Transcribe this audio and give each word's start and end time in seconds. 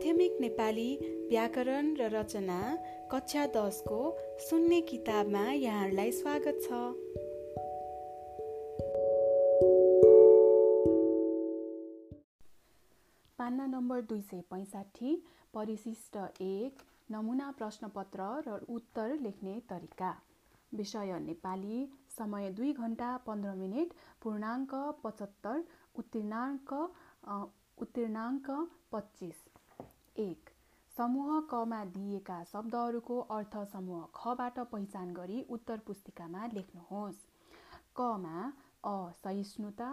माध्यमिक 0.00 0.36
नेपाली 0.40 0.96
व्याकरण 1.28 1.88
र 1.96 2.06
रचना 2.12 2.58
कक्षा 3.10 3.44
दसको 3.46 3.98
सुन्ने 4.40 4.80
किताबमा 4.90 5.42
यहाँहरूलाई 5.52 6.12
स्वागत 6.12 6.60
छ। 6.62 6.78
पान्ना 13.38 13.66
नम्बर 13.66 14.00
दुई 14.00 14.20
सय 14.22 14.40
पैँसाठी 14.50 15.14
परिशिष्ट 15.54 16.16
एक 16.40 16.82
नमुना 17.10 17.50
प्रश्नपत्र 17.60 18.30
र 18.48 18.58
उत्तर 18.70 19.14
लेख्ने 19.20 19.60
तरिका। 19.68 20.16
विषय 20.74 21.18
नेपाली 21.28 21.84
समय 22.16 22.50
दुई 22.56 22.72
घन्टा 22.72 23.16
पन्ध्र 23.28 23.54
मिनट 23.60 23.92
पूर्णाङ्क 24.22 24.74
पचहत्तर 25.04 25.62
उत्तीर्णाङ्क 25.98 26.74
उत्तीर्णाङ्क 27.82 28.50
पच्चिस। 28.92 29.49
एक 30.20 30.50
समूह 30.94 31.40
कमा 31.50 31.84
दिएका 31.92 32.42
शब्दहरूको 32.44 33.18
अर्थ 33.34 33.56
समूह 33.72 34.06
खबाट 34.14 34.58
पहिचान 34.72 35.12
गरी 35.14 35.42
उत्तर 35.50 35.78
पुस्तिकामा 35.86 36.46
लेख्नुहोस्। 36.54 37.20
कमा 37.96 38.42
असहिष्णुता 38.88 39.90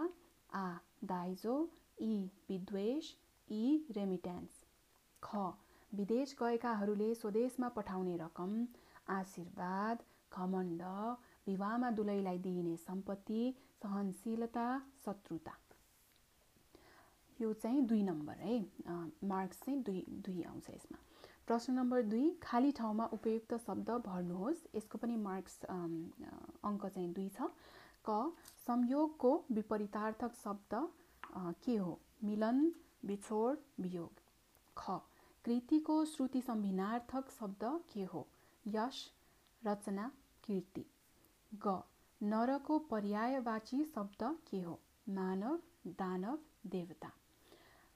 आ 0.52 0.66
दाइजो 1.04 1.54
इ 2.00 2.12
विद्वेष 2.48 3.12
इ 3.48 3.62
रेमिट्यान्स 3.96 4.60
ख 5.22 5.46
विदेश 5.92 6.34
गएकाहरूले 6.40 7.14
स्वदेशमा 7.14 7.68
पठाउने 7.76 8.16
रकम 8.16 8.52
आशीर्वाद 9.10 10.02
घमण्ड 10.32 10.82
विवाहमा 11.46 11.90
दुलैलाई 11.92 12.38
दिइने 12.38 12.76
सम्पत्ति 12.78 13.42
सहनशीलता 13.82 14.66
शत्रुता। 15.04 15.56
यो 17.40 17.52
चाहिँ 17.54 17.82
दुई 17.86 18.02
नम्बर 18.02 18.36
है। 18.40 18.58
मार्क्स 19.24 19.60
चाहिँ 19.64 19.82
दुई 19.82 20.04
दुई 20.26 20.42
आउँछ 20.42 20.70
यसमा। 20.70 20.98
प्रश्न 21.46 21.72
नम्बर 21.72 22.02
दुई 22.04 22.30
खाली 22.42 22.72
ठाउँमा 22.72 23.04
उपयुक्त 23.12 23.54
शब्द 23.66 23.90
भर्नुहोस्। 24.06 24.64
यसको 24.74 24.98
पनि 24.98 25.16
मार्क्स 25.18 25.62
अङ्क 25.64 26.86
चाहिँ 26.86 27.12
दुई 27.12 27.28
छ। 27.28 27.50
क 28.08 28.32
संयोगको 28.66 29.32
विपरीतार्थक 29.52 30.34
शब्द 30.34 30.74
के 31.64 31.76
हो? 31.76 31.98
मिलन 32.24 32.72
बिछोड 33.04 33.58
वियोग। 33.80 34.20
ख 34.76 35.00
कृतिको 35.44 36.04
श्रुति 36.04 36.40
सम्भिनार्थक 36.42 37.30
शब्द 37.30 37.64
के 37.92 38.04
हो? 38.04 38.26
यश 38.66 38.96
रचना 39.62 40.10
कीर्ति। 40.44 40.84
ग 41.52 41.80
नरको 42.20 42.78
पर्यायवाची 42.90 43.84
शब्द 43.84 44.22
के 44.50 44.60
हो? 44.60 44.78
मानव 45.08 45.58
दानव 45.98 46.38
देवता। 46.66 47.10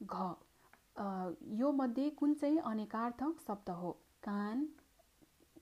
घ 0.02 0.32
यो 1.58 1.70
मध्ये 1.72 2.08
कुन 2.12 2.34
चाहिँ 2.34 2.58
अनेकार्थक 2.60 3.38
शब्द 3.46 3.70
हो? 3.72 3.90
कान 4.22 4.64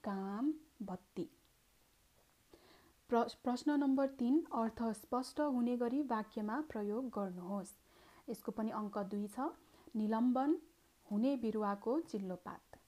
काम 0.03 0.53
बत्ती। 0.83 1.27
प्रश्न 3.09 3.77
नम्बर 3.79 4.07
तिन 4.19 4.43
अर्थ 4.53 4.83
स्पष्ट 4.95 5.39
हुने 5.55 5.75
गरी 5.77 6.01
वाक्यमा 6.09 6.59
प्रयोग 6.69 7.09
गर्नुहोस्। 7.17 7.73
यसको 8.29 8.51
पनि 8.51 8.71
अङ्क 8.79 8.97
दुई 9.11 9.27
छ। 9.27 9.47
निलम्बन 9.95 10.57
हुने 11.05 11.35
बिरुवाको 11.37 11.99
चिल्लो 12.11 12.35
पात 12.45 12.79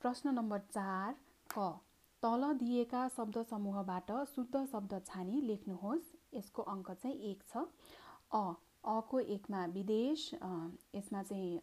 प्रश्न 0.00 0.34
नम्बर 0.34 0.60
चार 0.68 1.14
क 1.50 1.70
तल 2.22 2.52
दिएका 2.58 3.06
शब्द 3.10 3.42
समूहबाट 3.44 4.10
शुद्ध 4.28 4.64
शब्द 4.66 5.00
छानी 5.06 5.40
लेख्नुहोस्। 5.42 6.12
यसको 6.34 6.62
अङ्क 6.72 6.90
चाहिँ 6.92 7.16
एक 7.30 7.42
छ। 7.46 7.64
अ 8.32 8.42
अको 8.84 9.18
एकमा 9.34 9.64
विदेश 9.74 10.30
यसमा 10.34 11.22
चाहिँ 11.22 11.60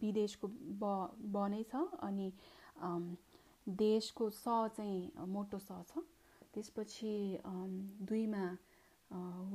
विदेशको 0.00 0.48
ब 0.48 0.84
ब 1.34 1.46
नै 1.50 1.62
छ 1.70 1.84
अनि 2.08 2.28
देशको 3.66 4.28
स 4.30 4.44
चाहिँ 4.76 5.26
मोटो 5.28 5.58
स 5.58 5.78
छ। 5.88 6.02
त्यसपछि 6.54 7.14
दुईमा 8.08 8.44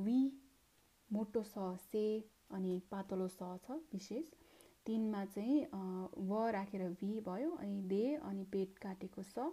वी 0.04 0.18
मोटो 1.10 1.42
स 1.42 1.68
से 1.82 2.04
अनि 2.58 2.72
पातलो 2.90 3.28
स 3.28 3.50
छ 3.64 3.78
विशेष। 3.92 4.24
तिनमा 4.86 5.24
चाहिँ 5.24 5.58
व 6.28 6.48
राखेर 6.56 6.82
वी 7.02 7.20
भयो 7.28 7.50
अनि 7.60 7.80
दे 7.92 8.04
अनि 8.30 8.44
पेट 8.52 8.78
काटेको 8.82 9.22
स। 9.22 9.46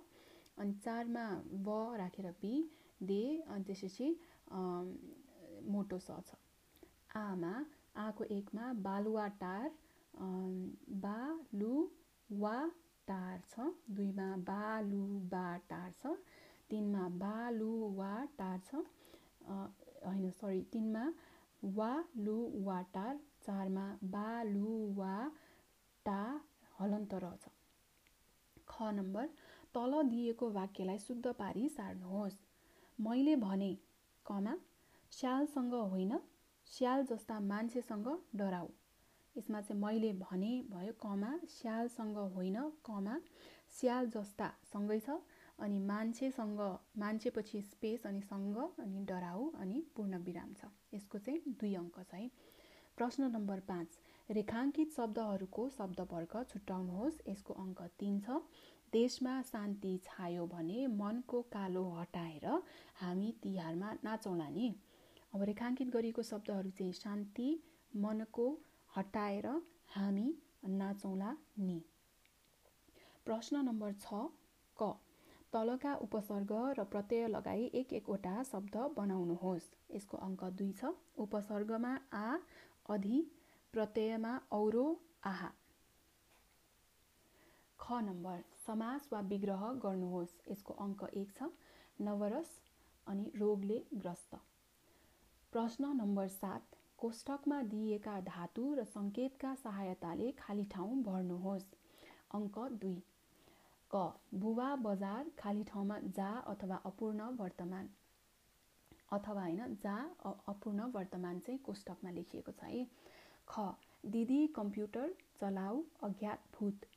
अनि 0.58 0.74
चारमा 0.86 1.28
व 1.68 1.78
राखेर 2.02 2.32
बी 2.42 2.54
दे 3.04 3.22
अनि 3.48 3.64
त्यसपछि 3.64 4.08
मोटो 5.72 6.00
स 6.00 6.20
छ। 6.28 6.42
आमा 7.16 7.54
आको 8.04 8.24
एकमा 8.38 8.72
बालुवा 8.86 9.28
टार 9.42 9.70
बालु 11.06 11.76
वा 12.30 12.56
टार 13.08 13.42
छ। 13.50 13.68
दुईमा 13.98 14.28
बालु 14.50 15.04
बा 15.34 15.46
टार 15.70 15.94
छ। 16.02 16.14
तिनमा 16.70 17.08
बालु 17.22 17.72
वा 17.98 18.12
टार 18.40 18.60
छ 18.68 18.84
होइन 19.48 20.30
सरी 20.40 20.62
तिनमा 20.74 21.04
वा 21.64 21.92
लु 22.20 22.38
वा 22.66 22.82
टार 22.96 23.20
चारमा 23.46 23.86
बालु 24.16 24.74
वा 24.98 25.14
टा 26.06 26.20
हलन्त 26.80 27.14
छ। 27.42 27.54
ख 28.68 28.92
नम्बर 28.94 29.30
तल 29.76 29.94
दिएको 30.10 30.50
वाक्यलाई 30.52 30.98
शुद्ध 31.00 31.34
पारी 31.40 31.68
सार्नुहोस्। 31.72 32.38
मैले 33.00 33.36
भने 33.42 33.72
कमा 34.26 34.54
स्यालसँग 35.12 35.74
होइन 35.74 36.14
स्याल 36.76 37.06
जस्ता 37.06 37.40
मान्छेसँग 37.40 38.08
डराउ 38.36 38.68
यसमा 39.36 39.60
चाहिँ 39.62 39.82
मैले 39.82 40.12
भने 40.14 40.50
भयो 40.72 40.94
कमा 41.02 41.30
स्यालसँग 41.50 42.18
होइन 42.36 42.58
कमा। 42.86 43.16
स्याल 43.72 44.10
जस्ता 44.10 44.48
सँगै 44.64 45.00
छ 45.00 45.16
अनि 45.60 45.80
मान्छेसँग 45.80 46.60
मान्छेपछि 46.98 47.62
स्पेस 47.62 48.06
अनि 48.06 48.22
सँग 48.22 48.58
अनि 48.58 49.04
डराउ 49.06 49.50
अनि 49.56 49.84
पूर्ण 49.96 50.18
विराम 50.18 50.54
छ। 50.54 50.72
यसको 50.94 51.18
चाहिँ 51.18 51.56
दुई 51.60 51.74
अङ्क 51.76 52.00
छ 52.12 52.14
है। 52.14 52.30
प्रश्न 52.98 53.32
नम्बर 53.32 53.60
पाँच 53.70 54.00
रेखाङ्कित 54.30 54.92
शब्दहरूको 54.92 55.70
शब्दवर्ग 55.70 56.44
छुट्याउनुहोस्। 56.44 57.22
यसको 57.30 57.54
अङ्क 57.54 57.82
तिन 58.00 58.20
छ। 58.20 58.42
देशमा 58.94 59.42
शान्ति 59.42 59.98
छायो 60.04 60.46
भने 60.48 60.88
मनको 60.88 61.42
कालो 61.52 61.86
हटाएर 61.94 62.48
हामी 62.96 63.32
तिहारमा 63.44 63.94
नाचौँला 64.04 64.50
नि। 64.50 64.68
अब 65.36 65.42
रेखाङ्कित 65.44 65.90
गरिएको 65.90 66.24
शब्दहरू 66.24 66.70
चाहिँ 66.72 66.94
शान्ति 66.94 67.48
मनको 67.94 68.44
हटाएर 68.96 69.48
हामी 69.96 70.28
नाचौँला 70.74 71.32
नि। 71.60 71.76
प्रश्न 73.26 73.64
नम्बर 73.66 73.98
छ 73.98 74.22
क। 74.78 74.88
तलका 75.54 75.96
उपसर्ग 75.98 76.54
र 76.80 76.84
प्रत्यय 76.86 77.28
लगाई 77.28 77.66
एक 77.74 77.94
एकवटा 77.94 78.38
शब्द 78.44 78.78
बनाउनुहोस्। 78.98 79.68
यसको 79.92 80.22
अङ्क 80.22 80.52
दुई 80.54 80.72
छ। 80.72 80.94
उपसर्गमा 81.18 81.94
आ 82.14 82.40
अधि 82.90 83.22
प्रत्ययमा 83.74 84.34
औरो 84.54 84.88
आहा। 85.26 85.54
ख 87.80 88.02
नम्बर। 88.04 88.44
समास 88.66 89.10
वा 89.12 89.26
विग्रह 89.28 89.70
गर्नुहोस्। 89.84 90.42
यसको 90.50 90.82
अङ्क 90.82 91.14
एक 91.16 91.38
छ। 91.38 91.54
नवरस 92.02 92.60
अनि 93.08 93.32
रोगले 93.38 93.86
ग्रस्त। 93.96 94.46
प्रश्न 95.56 95.90
नम्बर 95.98 96.28
सात 96.28 96.76
कोष्टकमा 97.00 97.58
दिइएका 97.64 98.14
धातु 98.22 98.64
र 98.74 98.84
सङ्केतका 98.88 99.54
सहायताले 99.56 100.26
खाली 100.40 100.66
ठाउँ 100.66 100.98
भर्नुहोस्। 101.04 101.68
अङ्क 102.32 102.58
दुई 102.82 102.98
क 103.92 104.02
बुवा 104.42 104.68
बजार 104.82 105.32
खाली 105.40 105.64
ठाउँमा 105.64 106.00
जा 106.18 106.28
अथवा 106.48 106.82
अपूर्ण 106.86 107.30
वर्तमान। 107.40 107.90
अथवा 109.14 109.42
होइन 109.42 109.80
जा 109.80 109.96
अपूर्ण 110.26 110.92
वर्तमान 110.92 111.40
चाहिँ 111.40 111.60
कोष्टकमा 111.64 112.12
लेखिएको 112.12 112.52
छ 112.52 112.76
है। 112.76 112.86
ख 113.48 113.72
दिदी 114.12 114.46
कम्प्युटर 114.56 115.18
चलाऊ 115.40 115.84
अज्ञात 116.04 116.50
भूत। 116.54 116.88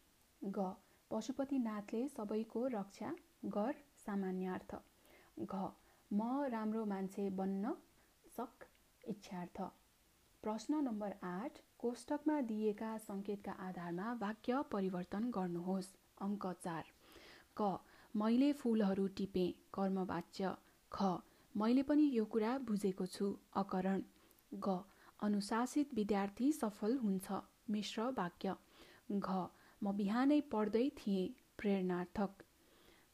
ग 0.42 0.70
पशुपतिनाथले 1.10 2.06
सबैको 2.10 2.66
रक्षा 2.74 3.14
गर 3.54 3.84
सामान्यार्थ। 4.06 4.80
घ 5.42 5.68
म 6.10 6.48
राम्रो 6.52 6.84
मान्छे 6.94 7.30
बन्न 7.38 7.78
सक 8.38 8.64
इच्छार्थ। 9.04 9.60
प्रश्न 10.42 10.80
नम्बर 10.82 11.14
आठ 11.24 11.56
कोष्टकमा 11.78 12.40
दिएका 12.48 12.90
सङ्केतका 12.98 13.52
आधारमा 13.68 14.12
वाक्य 14.20 14.62
परिवर्तन 14.72 15.30
गर्नुहोस्। 15.36 15.88
अङ्क 16.20 16.52
चार। 16.64 16.92
क 17.56 17.70
मैले 18.14 18.52
फुलहरू 18.60 19.06
टिपेँ 19.16 19.48
कर्मवाच्य। 19.74 20.52
ख 20.92 21.10
मैले 21.54 21.82
पनि 21.82 22.06
यो 22.12 22.24
कुरा 22.34 22.52
बुझेको 22.68 23.06
छु 23.06 23.32
अकरण। 23.56 24.02
ग 24.52 24.76
अनुशासित 25.22 25.94
विद्यार्थी 25.94 26.52
सफल 26.52 26.96
हुन्छ 26.98 27.40
मिश्र 27.70 28.08
वाक्य। 28.18 28.54
घ 29.10 29.28
म 29.82 29.96
बिहानै 29.96 30.40
पढ्दै 30.52 30.86
थिएँ 30.96 31.26
प्रेरणार्थक। 31.58 32.48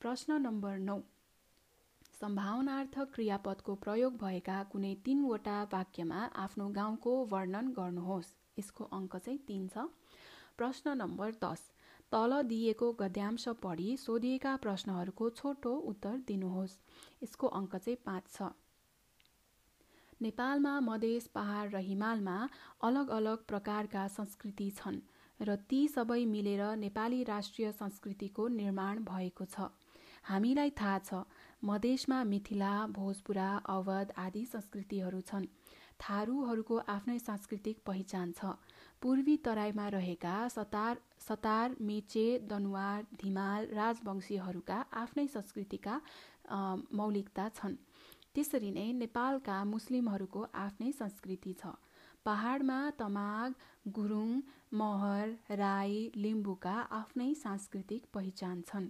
प्रश्न 0.01 0.41
नम्बर 0.43 0.79
नौ। 0.87 1.01
सम्भावनार्थ 2.15 2.99
क्रियापदको 3.15 3.75
प्रयोग 3.85 4.17
भएका 4.19 4.57
कुनै 4.73 4.95
तिनवटा 5.05 5.55
वाक्यमा 5.73 6.19
आफ्नो 6.39 6.69
गाउँको 6.73 7.15
वर्णन 7.33 7.73
गर्नुहोस्। 7.79 8.29
यसको 8.59 8.85
अङ्क 8.93 9.17
चाहिँ 9.19 9.39
तिन 9.49 9.65
छ। 9.69 9.87
प्रश्न 10.57 10.95
नम्बर 10.97 11.33
दस। 11.43 11.65
तल 12.13 12.37
दिएको 12.45 12.93
गद्यांश 13.01 13.49
पढी 13.63 13.97
सोधिएका 13.97 14.55
प्रश्नहरूको 14.59 15.31
छोटो 15.33 15.75
उत्तर 15.91 16.23
दिनुहोस्। 16.29 16.79
यसको 17.23 17.47
अङ्क 17.59 17.77
चाहिँ 17.77 17.99
पाँच 18.07 18.31
छ। 18.33 18.51
नेपालमा 20.23 20.79
मधेस 20.81 21.27
पहाड 21.35 21.75
र 21.75 21.83
हिमालमा 21.85 22.37
अलग 22.83 23.09
अलग 23.13 23.47
प्रकारका 23.47 24.07
संस्कृति 24.15 24.71
छन् 24.77 25.01
र 25.41 25.57
ती 25.69 25.87
सबै 25.89 26.25
मिलेर 26.27 26.63
नेपाली 26.79 27.23
राष्ट्रिय 27.25 27.73
संस्कृतिको 27.75 28.47
निर्माण 28.55 29.03
भएको 29.05 29.45
छ। 29.47 29.75
हामीलाई 30.25 30.71
थाहा 30.81 30.99
छ 30.99 31.25
मधेसमा 31.65 32.23
मिथिला 32.25 32.75
भोजपुरा 32.91 33.49
अवध 33.75 34.13
आदि 34.19 34.45
संस्कृतिहरू 34.47 35.21
छन्। 35.29 35.47
थारूहरूको 36.01 36.77
आफ्नै 36.95 37.19
सांस्कृतिक 37.21 37.79
पहिचान 37.87 38.33
छ। 38.33 38.51
पूर्वी 39.03 39.37
तराईमा 39.47 39.87
रहेका 39.95 40.35
सतार 40.49 41.01
सतार 41.29 41.77
मेचे 41.83 42.27
दनुवार 42.51 43.07
धिमाल 43.23 43.67
राजवंशीहरूका 43.73 44.79
आफ्नै 45.03 45.27
संस्कृतिका 45.29 45.97
मौलिकता 47.01 47.49
छन्। 47.57 47.81
त्यसरी 48.35 48.71
नै 48.77 48.87
नेपालका 49.01 49.59
मुस्लिमहरूको 49.73 50.47
आफ्नै 50.61 50.93
संस्कृति 50.95 51.53
छ। 51.55 51.75
पहाडमा 52.27 52.79
तमाग 52.99 53.55
गुरुङ 53.95 54.31
महर 54.75 55.57
राई 55.59 56.01
लिम्बूका 56.17 56.77
आफ्नै 56.99 57.35
सांस्कृतिक 57.41 58.11
पहिचान 58.15 58.63
छन्। 58.69 58.89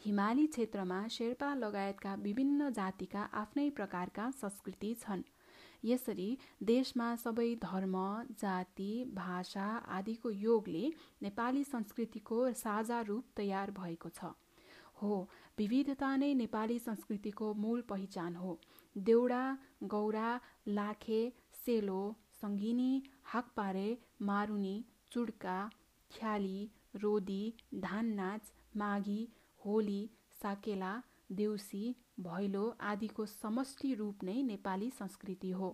हिमाली 0.00 0.46
क्षेत्रमा 0.46 0.98
शेर्पा 1.10 1.54
लगायतका 1.54 2.14
विभिन्न 2.20 2.70
जातिका 2.72 3.22
आफ्नै 3.40 3.68
प्रकारका 3.70 4.30
संस्कृति 4.32 4.92
छन्। 5.00 5.22
यसरी 5.84 6.28
देशमा 6.70 7.08
सबै 7.16 7.48
धर्म 7.62 7.96
जाति 8.40 8.92
भाषा 9.14 9.66
आदिको 9.96 10.30
योगले 10.42 10.84
नेपाली 11.22 11.64
संस्कृतिको 11.64 12.38
साझा 12.60 13.00
रूप 13.08 13.26
तयार 13.36 13.70
भएको 13.78 14.08
छ। 14.10 14.30
हो 15.02 15.18
विविधता 15.58 16.14
नै 16.16 16.32
नेपाली 16.34 16.78
संस्कृतिको 16.78 17.52
मूल 17.64 17.80
पहिचान 17.90 18.36
हो। 18.36 18.58
देउडा 18.96 19.42
गौरा 19.94 20.30
लाखे 20.68 21.20
सेलो 21.58 22.00
सङ्गिनी 22.40 22.92
हाकपारे 23.32 23.88
मारुनी 24.22 24.74
चुड्का 25.12 25.58
ख्याली 26.10 26.60
रोदी 26.96 27.42
धान 27.82 28.12
नाच 28.14 28.52
माघी 28.76 29.20
होली 29.64 30.00
साकेला 30.42 30.92
देउसी 31.32 31.84
भैलो 32.20 32.64
आदिको 32.80 33.26
समष्टि 33.26 33.94
रूप 33.94 34.24
नै 34.24 34.42
नेपाली 34.42 34.90
संस्कृति 34.90 35.50
हो। 35.50 35.68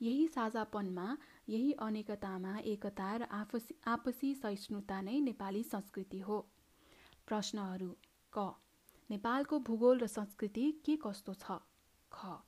यही 0.00 0.26
साझापनमा 0.28 1.16
यही 1.48 1.72
अनेकतामा 1.80 2.56
एकता 2.72 3.16
र 3.16 3.28
आपसी 3.32 3.74
आपसी 3.86 4.34
सहिष्णुता 4.34 5.00
नै 5.00 5.20
नेपाली 5.20 5.62
संस्कृति 5.64 6.20
हो। 6.20 6.38
प्रश्नहरू 7.26 7.90
क 8.32 8.54
नेपालको 9.10 9.58
भूगोल 9.60 9.98
र 9.98 10.06
संस्कृति 10.06 10.70
के 10.86 10.96
कस्तो 10.96 11.34
छ? 11.34 11.58
ख 12.12 12.38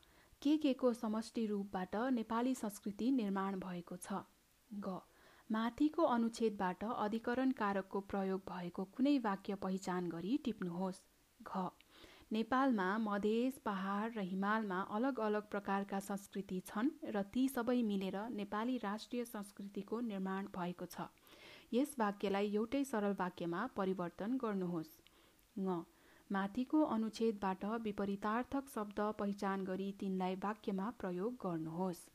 के 0.43 0.57
के 0.57 0.73
को 0.75 0.93
समष्टि 0.95 1.47
रूपबाट 1.47 1.97
नेपाली 2.13 2.55
संस्कृति 2.55 3.11
निर्माण 3.11 3.59
भएको 3.61 3.97
छ? 3.97 4.23
ग 4.71 5.01
माथिको 5.51 6.05
अनुच्छेदबाट 6.05 6.85
अधिकरण 6.85 7.53
कारकको 7.59 8.01
प्रयोग 8.09 8.41
भएको 8.49 8.85
कुनै 8.97 9.13
वाक्य 9.19 9.55
पहिचान 9.55 10.09
गरी 10.09 10.37
टिप्नुहोस्। 10.45 10.99
घ। 11.41 11.63
नेपालमा 12.33 12.89
मधेस 12.99 13.61
पहाड 13.65 14.19
र 14.19 14.25
हिमालमा 14.25 14.81
अलग 14.91 15.21
अलग 15.21 15.49
प्रकारका 15.51 16.01
संस्कृति 16.01 16.59
छन् 16.67 16.91
र 17.11 17.23
ती 17.33 17.47
सबै 17.49 17.77
मिलेर 17.83 18.19
नेपाली 18.35 18.77
राष्ट्रिय 18.79 19.25
संस्कृतिको 19.25 20.01
निर्माण 20.11 20.53
भएको 20.57 20.87
छ। 20.87 21.09
यस 21.73 21.97
वाक्यलाई 21.99 22.53
एउटै 22.55 22.85
सरल 22.85 23.17
वाक्यमा 23.19 23.65
परिवर्तन 23.77 24.37
गर्नुहोस्। 24.37 24.93
ङ। 25.57 25.81
माथिको 26.31 26.85
अनुच्छेदबाट 26.91 27.65
विपरीतार्थक 27.83 28.69
शब्द 28.69 29.01
पहिचान 29.19 29.65
गरी 29.65 29.91
तिनलाई 30.01 30.41
वाक्यमा 30.43 30.93
प्रयोग 30.99 31.43
गर्नुहोस्। 31.43 32.07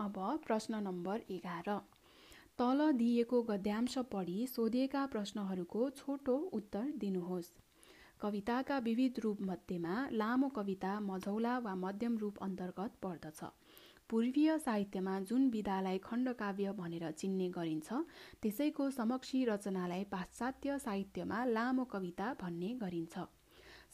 अब 0.00 0.40
प्रश्न 0.46 0.74
नम्बर 0.74 1.22
एघार। 1.30 1.68
तल 2.58 2.90
दिएको 2.92 3.42
गद्यांश 3.42 3.98
पढी 4.12 4.46
सोधिएका 4.46 5.06
प्रश्नहरूको 5.06 5.88
छोटो 5.90 6.36
उत्तर 6.52 6.92
दिनुहोस्। 6.96 7.50
कविताका 8.20 8.78
विविध 8.78 9.18
रूपमध्येमा 9.20 10.08
लामो 10.12 10.48
कविता 10.48 11.00
मझौला 11.00 11.58
वा 11.58 11.74
मध्यम 11.74 12.18
रूप 12.18 12.38
अन्तर्गत 12.38 12.94
पर्दछ। 13.02 13.40
पूर्वीय 14.10 14.58
साहित्यमा 14.58 15.18
जुन 15.20 15.48
विधालाई 15.50 15.98
खण्डकाव्य 15.98 16.72
भनेर 16.72 17.10
चिन्ने 17.10 17.48
गरिन्छ 17.48 17.92
त्यसैको 18.42 18.90
समक्षी 18.90 19.44
रचनालाई 19.44 20.04
पाश्चात्य 20.04 20.78
साहित्यमा 20.78 21.44
लामो 21.44 21.84
कविता 21.84 22.34
भन्ने 22.40 22.68
गरिन्छ। 22.74 23.18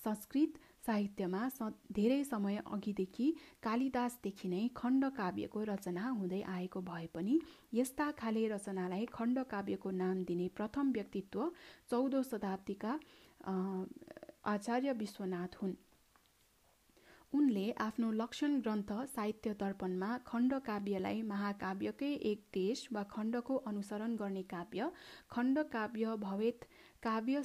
संस्कृत 0.04 0.58
साहित्यमा 0.86 1.48
धेरै 1.92 2.22
समय 2.25 2.56
अघिदेखि 2.66 3.26
कालिदासदेखि 3.62 4.48
नै 4.48 4.62
खण्डकाव्यको 4.76 5.64
रचना 5.64 6.08
हुँदै 6.10 6.40
आएको 6.54 6.81
भए 6.81 7.06
पनि 7.14 7.38
यस्ता 7.72 8.10
खाले 8.19 8.46
रचनालाई 8.48 9.06
खण्डकाव्यको 9.12 9.90
नाम 10.02 10.22
दिने 10.25 10.48
प्रथम 10.56 10.92
व्यक्तित्व 10.92 11.48
चौधौँ 11.90 12.22
शताब्दीका 12.22 12.92
आचार्य 14.44 14.92
विश्वनाथ 14.92 15.56
हुन्। 15.62 15.75
उनले 17.32 17.70
आफ्नो 17.78 18.10
लक्षण 18.12 18.58
ग्रन्थ 18.60 18.92
साहित्य 19.14 19.54
दर्पणमा 19.60 20.10
खण्डकाव्यलाई 20.26 21.22
महाकाव्यकै 21.22 22.12
एक 22.31 22.44
देश 22.54 22.86
वा 22.92 23.02
खण्डको 23.10 23.56
अनुसरण 23.66 24.14
गर्ने 24.16 24.42
काव्य 24.42 24.90
खण्डकाव्य 25.31 26.14
भवेत 26.19 26.69
काव्य 27.02 27.42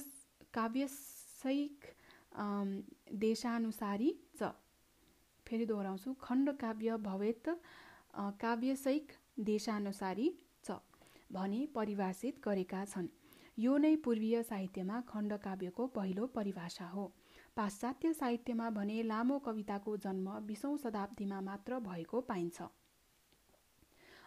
काव्यसैक 0.54 1.90
देशानुसारी 2.32 4.10
च। 4.36 4.50
फेरि 5.46 5.66
दोहोऱ्याउँछु। 5.66 6.12
खण्डकाव्य 6.22 6.96
भवेत 6.98 7.48
काव्यसैक 8.40 9.12
देशानुसारी 9.40 10.28
च 10.64 10.78
भनी 11.32 11.66
परिभाषित 11.74 12.40
गरेका 12.44 12.84
छन्। 12.84 13.08
यो 13.58 13.76
नै 13.78 13.94
पूर्वीय 13.96 14.42
साहित्यमा 14.42 15.00
खण्डकाव्यको 15.08 15.86
पहिलो 15.96 16.26
परिभाषा 16.34 16.86
हो। 16.86 17.04
पाश्चात्य 17.56 18.12
साहित्यमा 18.12 18.68
भने 18.70 19.02
लामो 19.02 19.38
कविताको 19.38 19.96
जन्म 19.96 20.28
बिसौँ 20.46 20.76
शताब्दीमा 20.78 21.40
मात्र 21.40 21.78
भएको 21.80 22.20
पाइन्छ। 22.22 22.62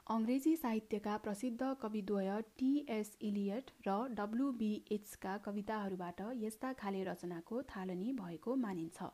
अङ्ग्रेजी 0.07 0.55
साहित्यका 0.55 1.15
प्रसिद्ध 1.17 1.67
कविद्वय 1.81 2.29
टिएस 2.57 3.11
इलियट 3.21 3.69
र 3.85 3.91
डब्लुबिएचका 4.15 5.35
कविताहरूबाट 5.37 6.19
यस्ता 6.37 6.71
खाले 6.73 7.03
रचनाको 7.03 7.61
थालनी 7.69 8.11
भएको 8.13 8.55
मानिन्छ। 8.55 9.07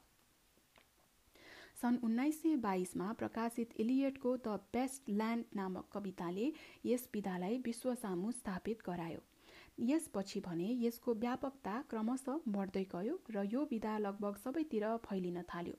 सन् 1.81 1.99
उन्नाइस 2.03 2.41
सय 2.41 2.55
बाइसमा 2.63 3.11
प्रकाशित 3.13 3.75
इलियटको 3.79 4.35
द 4.37 4.55
बेस्ट 4.73 5.09
ल्यान्ड 5.09 5.45
नामक 5.55 5.89
कविताले 5.93 6.51
यस 6.85 7.07
विधालाई 7.13 7.57
विश्वसामु 7.65 8.31
स्थापित 8.31 8.81
गरायो। 8.87 9.21
यसपछि 9.89 10.39
भने 10.39 10.71
यसको 10.85 11.13
व्यापकता 11.25 11.81
क्रमशः 11.89 12.39
बढ्दै 12.57 12.83
गयो 12.95 13.19
र 13.29 13.45
यो 13.53 13.67
विधा 13.71 13.97
लगभग 13.97 14.41
सबैतिर 14.43 14.95
फैलिन 15.05 15.41
थाल्यो। 15.53 15.77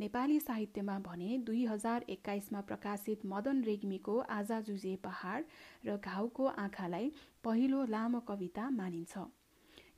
नेपाली 0.00 0.38
साहित्यमा 0.40 0.98
भने 0.98 1.36
दुई 1.38 1.64
हजार 1.66 2.04
एक्काइसमा 2.08 2.60
प्रकाशित 2.60 3.26
मदन 3.26 3.62
रेग्मीको 3.64 4.18
आजा 4.30 4.60
जुजे 4.60 4.94
पहाड 5.04 5.44
र 5.86 5.96
घाउको 5.96 6.46
आँखालाई 6.46 7.12
पहिलो 7.44 7.84
लामो 7.86 8.20
कविता 8.28 8.68
मानिन्छ। 8.72 9.24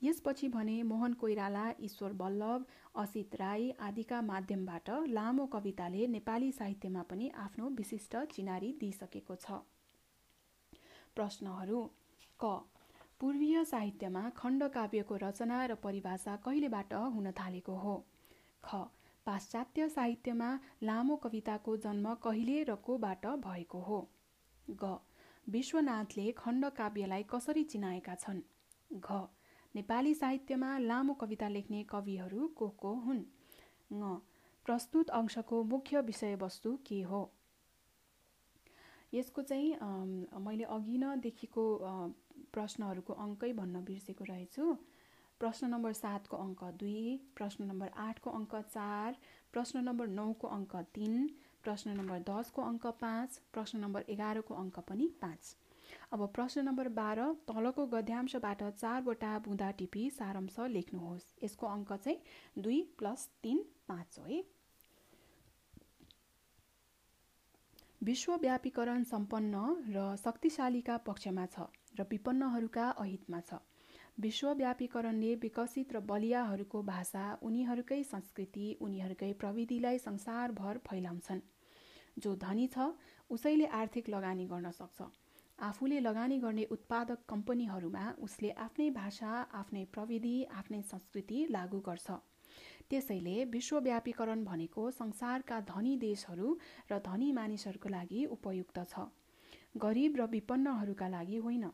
यसपछि 0.03 0.49
भने 0.49 0.83
मोहन 0.83 1.13
कोइराला 1.15 1.65
ईश्वर 1.81 2.13
बल्लभ 2.13 2.65
असित 2.95 3.35
राई 3.35 3.71
आदिका 3.81 4.21
माध्यमबाट 4.23 4.91
लामो 5.11 5.47
कविताले 5.47 6.07
नेपाली 6.09 6.51
साहित्यमा 6.53 7.03
पनि 7.11 7.31
आफ्नो 7.39 7.69
विशिष्ट 7.79 8.17
चिनारी 8.33 8.73
दिइसकेको 8.81 9.37
छ। 9.37 9.61
प्रश्नहरू 11.17 11.81
क 12.41 12.53
पूर्वीय 13.21 13.65
साहित्यमा 13.65 14.29
खण्डकाव्यको 14.37 15.17
रचना 15.23 15.65
र 15.67 15.75
परिभाषा 15.83 16.37
कहिलेबाट 16.45 16.93
हुन 17.15 17.31
थालेको 17.33 17.77
हो? 17.79 17.97
ख 18.65 18.85
पाश्चात्य 19.27 19.89
साहित्यमा 19.89 20.49
लामो 20.83 21.17
कविताको 21.17 21.77
जन्म 21.77 22.15
कहिले 22.25 22.63
र 22.65 22.75
कोबाट 22.87 23.27
भएको 23.47 23.81
हो? 23.81 24.01
ग. 24.71 24.99
विश्वनाथले 25.47 26.31
खण्डकाव्यलाई 26.33 27.23
कसरी 27.31 27.65
चिनाएका 27.65 28.15
छन्? 28.15 28.41
घ. 28.93 29.25
नेपाली 29.75 30.15
साहित्यमा 30.15 30.79
लामो 30.79 31.15
कविता 31.15 31.49
लेख्ने 31.49 31.83
कविहरू 31.85 32.49
को 32.59 32.69
को 32.83 32.95
हुन्? 33.07 33.25
ङ. 33.93 34.17
प्रस्तुत 34.67 35.11
अंशको 35.11 35.63
मुख्य 35.65 36.01
विषयवस्तु 36.01 36.77
के 36.87 37.01
हो? 37.03 37.23
यसको 39.15 39.43
चाहिँ 39.43 39.77
मैले 40.41 40.65
अघि 40.77 40.97
नदेखिको 40.99 41.65
प्रश्नहरूको 42.53 43.13
अङ्कै 43.25 43.53
भन्न 43.53 43.85
बिर्सेको 43.85 44.25
रहेछु। 44.25 44.65
प्रश्न 45.41 45.69
नम्बर 45.69 45.93
सातको 45.93 46.37
अङ्क 46.43 46.69
दुई 46.81 47.01
प्रश्न 47.39 47.65
नम्बर 47.71 47.89
आठको 48.03 48.31
अङ्क 48.39 48.61
चार 48.69 49.17
प्रश्न 49.55 49.83
नम्बर 49.89 50.13
नौको 50.19 50.51
अङ्क 50.57 50.83
तिन 50.95 51.27
प्रश्न 51.65 51.97
नम्बर 51.99 52.23
दसको 52.29 52.63
अङ्क 52.63 52.93
पाँच 53.01 53.41
प्रश्न 53.53 53.81
नम्बर 53.85 54.05
एघारको 54.15 54.55
अङ्क 54.63 54.85
पनि 54.89 55.09
पाँच। 55.23 55.43
अब 56.13 56.27
प्रश्न 56.37 56.65
नम्बर 56.69 56.89
बाह्र 56.99 57.27
तलको 57.49 57.87
गद्यांशबाट 57.95 58.63
चारवटा 58.75 59.33
बुँदा 59.47 59.71
टिपी 59.79 60.05
सारांश 60.19 60.57
लेख्नुहोस्। 60.77 61.29
यसको 61.45 61.67
अङ्क 61.69 61.93
चाहिँ 62.05 62.63
दुई 62.63 62.81
प्लस 62.99 63.29
तिन 63.43 63.65
पाँच 63.89 64.19
हो 64.19 64.25
है। 64.25 64.43
विश्वव्यापीकरण 68.03 69.05
सम्पन्न 69.11 69.69
र 69.93 70.09
शक्तिशालीका 70.25 70.97
पक्षमा 71.07 71.47
छ 71.53 71.71
र 71.99 72.07
विपन्नहरूका 72.11 72.89
अहितमा 73.05 73.41
छ। 73.49 73.63
विश्वव्यापीकरणले 74.19 75.35
विकसित 75.35 75.93
र 75.93 76.01
बलियाहरूको 76.01 76.83
भाषा 76.83 77.25
उनीहरूकै 77.43 78.03
संस्कृति 78.05 78.67
उनीहरूकै 78.81 79.33
प्रविधिलाई 79.33 79.99
संसारभर 79.99 80.79
फैलाउँछन्। 80.87 81.41
जो 82.19 82.35
धनी 82.37 82.67
छ 82.67 82.87
उसैले 83.31 83.67
आर्थिक 83.75 84.09
लगानी 84.09 84.47
गर्न 84.47 84.71
सक्छ। 84.71 85.09
आफूले 85.59 85.99
लगानी 86.01 86.39
गर्ने 86.39 86.65
उत्पादक 86.71 87.19
कम्पनीहरूमा 87.29 88.05
उसले 88.21 88.51
आफ्नै 88.61 88.89
भाषा 88.93 89.33
आफ्नै 89.55 89.85
प्रविधि 89.93 90.37
आफ्नै 90.55 90.83
संस्कृति 90.85 91.47
लागू 91.51 91.81
गर्छ। 91.81 92.11
त्यसैले 92.91 93.45
विश्वव्यापीकरण 93.51 94.45
भनेको 94.45 94.91
संसारका 94.93 95.61
धनी 95.69 95.97
देशहरू 95.99 96.57
र 96.91 96.99
धनी 97.07 97.33
मानिसहरूको 97.33 97.89
लागि 97.89 98.25
उपयुक्त 98.33 98.79
छ। 98.89 99.09
गरिब 99.79 100.17
र 100.17 100.27
विपन्नहरूका 100.31 101.09
लागि 101.09 101.37
होइन। 101.39 101.65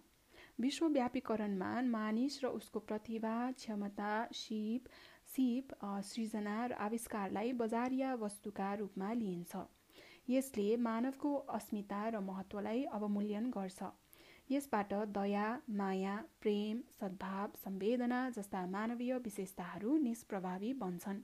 विश्वव्यापीकरणमा 0.60 1.70
मानिस 1.90 2.38
र 2.44 2.48
उसको 2.56 2.80
प्रतिभा 2.88 3.34
क्षमता 3.52 4.12
सिप 4.34 4.88
सिप 5.28 5.74
सृजना 6.04 6.56
र 6.66 6.72
आविष्कारलाई 6.86 7.52
बजारिया 7.60 8.14
वस्तुका 8.22 8.72
रूपमा 8.80 9.12
लिइन्छ। 9.20 9.62
यसले 10.30 10.68
मानवको 10.86 11.34
अस्मिता 11.56 12.02
र 12.08 12.20
महत्त्वलाई 12.26 12.82
अवमूल्यन 12.92 13.50
गर्छ। 13.56 13.90
यसबाट 14.50 14.92
दया 15.16 15.48
माया 15.78 16.14
प्रेम 16.40 16.80
सद्भाव 17.00 17.58
संवेदना 17.58 18.20
जस्ता 18.30 18.66
मानवीय 18.68 19.16
विशेषताहरू 19.24 19.96
निष्प्रभावी 19.98 20.72
बन्छन्। 20.80 21.20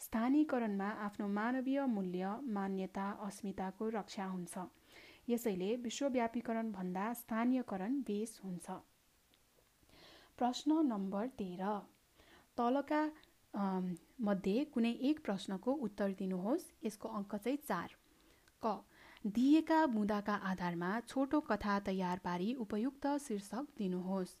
स्थानीयकरणमा 0.00 0.88
आफ्नो 1.04 1.28
मानवीय 1.34 1.84
मूल्य 1.88 2.36
मान्यता 2.56 3.10
अस्मिताको 3.26 3.88
रक्षा 3.94 4.26
हुन्छ। 4.26 4.66
यसैले 5.28 5.74
विश्वव्यापीकरण 5.76 6.70
भन्दा 6.72 7.12
स्थानीयकरण 7.12 8.00
बेस 8.02 8.40
हुन्छ। 8.44 8.70
प्रश्न 10.38 10.78
नम्बर 10.86 11.26
तेह्र। 11.38 11.78
तलका 12.56 13.02
मध्ये 14.20 14.64
कुनै 14.72 14.92
एक 15.10 15.20
प्रश्नको 15.24 15.72
उत्तर 15.86 16.12
दिनुहोस् 16.18 16.66
यसको 16.84 17.08
अङ्क 17.10 17.34
चाहिँ 17.36 17.58
चार। 17.68 17.96
क। 18.62 18.74
दिएका 19.26 19.84
बुँदाका 19.86 20.34
आधारमा 20.46 20.90
छोटो 21.08 21.40
कथा 21.40 21.78
तयार 21.86 22.18
पारी 22.24 22.52
उपयुक्त 22.64 23.06
शीर्षक 23.18 23.66
दिनुहोस्। 23.78 24.36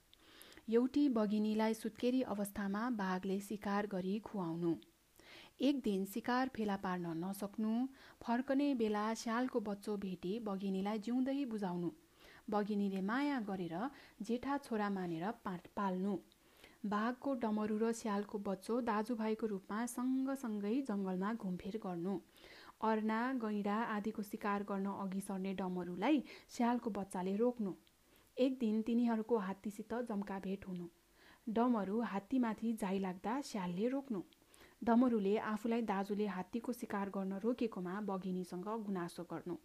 एउटी 0.70 1.08
बगिनीलाई 1.10 1.74
सुत्केरी 1.74 2.22
अवस्थामा 2.28 2.88
बाघले 2.98 3.38
शिकार 3.40 3.86
गरी 3.86 4.18
खुवाउनु। 4.20 4.74
एक 5.60 5.80
दिन 5.80 6.04
शिकार 6.04 6.50
फेला 6.56 6.74
पार्न 6.76 7.12
नसक्नु 7.16 7.70
फर्कने 8.22 8.74
बेला 8.74 9.04
स्यालको 9.14 9.60
बच्चो 9.60 9.96
भेटी 9.96 10.32
बगिनीलाई 10.48 10.98
जिउँदै 10.98 11.44
बुझाउनु। 11.44 11.90
बगिनीले 12.50 13.00
माया 13.00 13.38
गरेर 13.40 13.74
जेठा 14.22 14.58
छोरा 14.58 14.90
मानेर 14.90 15.30
पाल्नु। 15.46 16.18
बाघको 16.86 17.34
डमरु 17.42 17.78
र 17.78 17.92
स्यालको 17.92 18.38
बच्चो 18.50 18.80
दाजुभाइको 18.90 19.46
रूपमा 19.46 19.80
सँगसँगै 19.86 20.76
जङ्गलमा 20.82 21.32
घुमफिर 21.34 21.80
गर्नु। 21.86 22.20
अर्ना 22.84 23.20
गैँडा 23.40 23.80
आदिको 23.96 24.22
शिकार 24.22 24.62
गर्न 24.70 24.86
अघि 25.00 25.20
सर्ने 25.20 25.54
डमरुलाई 25.56 26.24
स्यालको 26.56 26.90
बच्चाले 27.00 27.36
रोक्नु। 27.36 27.72
एक 28.36 28.58
दिन 28.60 28.82
तिनीहरूको 28.82 29.44
हात्तीसित 29.48 30.00
जम्का 30.08 30.38
भेट 30.44 30.68
हुनु। 30.68 30.86
डमरू 31.46 32.00
हात्तीमाथि 32.12 32.72
जाइ 32.80 32.98
लाग्दा 33.00 33.40
स्यालले 33.42 33.88
रोक्नु। 33.88 34.22
डमरुले 34.82 35.36
आफूलाई 35.36 35.82
दाजुले 35.82 36.26
हात्तीको 36.26 36.72
शिकार 36.72 37.10
गर्न 37.10 37.38
रोकेकोमा 37.38 38.00
बघिनीसँग 38.00 38.68
गुनासो 38.86 39.22
गर्नु। 39.22 39.56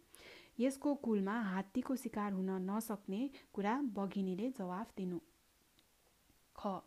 यसको 0.58 0.94
कुलमा 0.94 1.40
हात्तीको 1.40 1.96
शिकार 1.96 2.32
हुन 2.32 2.50
नसक्ने 2.70 3.20
कुरा 3.52 3.74
बघिनीले 3.94 4.50
जवाफ 4.50 4.96
दिनु। 4.96 5.18
ख. 6.56 6.80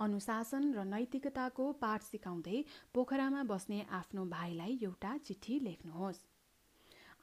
अनुशासन 0.00 0.72
र 0.74 0.84
नैतिकताको 0.84 1.72
पाठ 1.72 2.02
सिकाउँदै 2.02 2.64
पोखरामा 2.94 3.42
बस्ने 3.42 3.78
आफ्नो 3.90 4.24
भाइलाई 4.24 4.78
एउटा 4.82 5.16
चिठी 5.18 5.58
लेख्नुहोस्। 5.60 6.20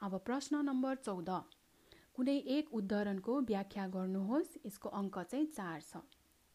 अब 0.02 0.18
प्रश्न 0.18 0.64
नम्बर 0.64 0.94
चौध। 0.96 1.30
कुनै 2.14 2.36
एक 2.56 2.74
उद्धरणको 2.74 3.40
व्याख्या 3.40 3.86
गर्नुहोस् 3.86 4.56
यसको 4.66 4.88
अङ्क 4.88 5.18
चाहिँ 5.18 5.46
चार 5.46 5.80
छ। 5.80 6.02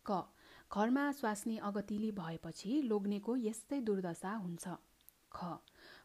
क. 0.05 0.24
घरमा 0.71 1.11
स्वास्नी 1.11 1.55
अगतिली 1.59 2.09
भएपछि 2.11 2.75
लोग्नेको 2.81 3.33
यस्तै 3.37 3.79
दुर्दशा 3.81 4.29
हुन्छ। 4.35 4.75
ख। 5.31 5.49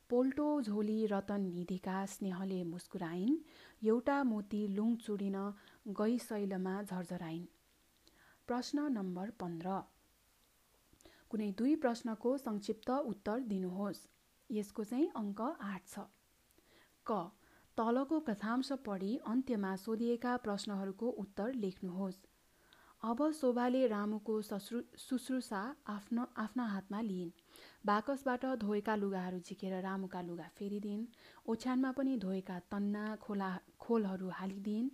पोल्टो 0.08 0.46
झोली 0.62 0.96
रतन 1.06 1.44
निधिका 1.50 1.98
स्नेहले 2.06 2.58
मुस्कुराइन् 2.64 3.36
एउटा 3.82 4.16
मोती 4.24 4.62
लुङ 4.70 4.96
चुडिन 4.96 5.38
गई 6.00 6.18
शैलमा 6.18 6.74
झरझराइन्। 6.82 7.46
प्रश्न 8.48 8.88
नम्बर 8.90 9.30
पन्ध्र। 9.40 9.78
कुनै 11.30 11.50
दुई 11.52 11.76
प्रश्नको 11.76 12.36
संक्षिप्त 12.40 13.00
उत्तर 13.06 13.48
दिनुहोस्। 13.48 14.04
यसको 14.50 14.84
चाहिँ 14.84 15.10
अङ्क 15.16 15.40
आठ 15.68 15.82
छ। 15.86 16.08
क। 17.06 17.24
तलको 17.78 18.24
कथांश 18.28 18.84
पढी 18.84 19.16
अन्त्यमा 19.26 19.76
सोधिएका 19.80 20.36
प्रश्नहरूको 20.44 21.18
उत्तर 21.18 21.60
लेख्नुहोस्। 21.64 22.25
अब 23.02 23.20
शोभाले 23.32 23.86
रामुको 23.86 24.34
सश्रु 24.42 24.80
शुश्रूषा 24.98 25.58
आफ्नो 25.88 26.26
आफ्ना 26.38 26.64
हातमा 26.66 27.00
लिइन्। 27.00 27.30
बाकसबाट 27.86 28.44
धोएका 28.60 28.94
लुगाहरू 28.96 29.38
झिकेर 29.40 29.74
रामुका 29.82 30.20
लुगा 30.22 30.48
फेरिदिन्। 30.58 31.04
ओछ्यानमा 31.46 31.90
पनि 31.92 32.16
धोएका 32.16 32.58
तन्ना 32.70 33.04
खोला 33.16 33.50
खोलहरू 33.80 34.28
हालिदिइन् 34.28 34.88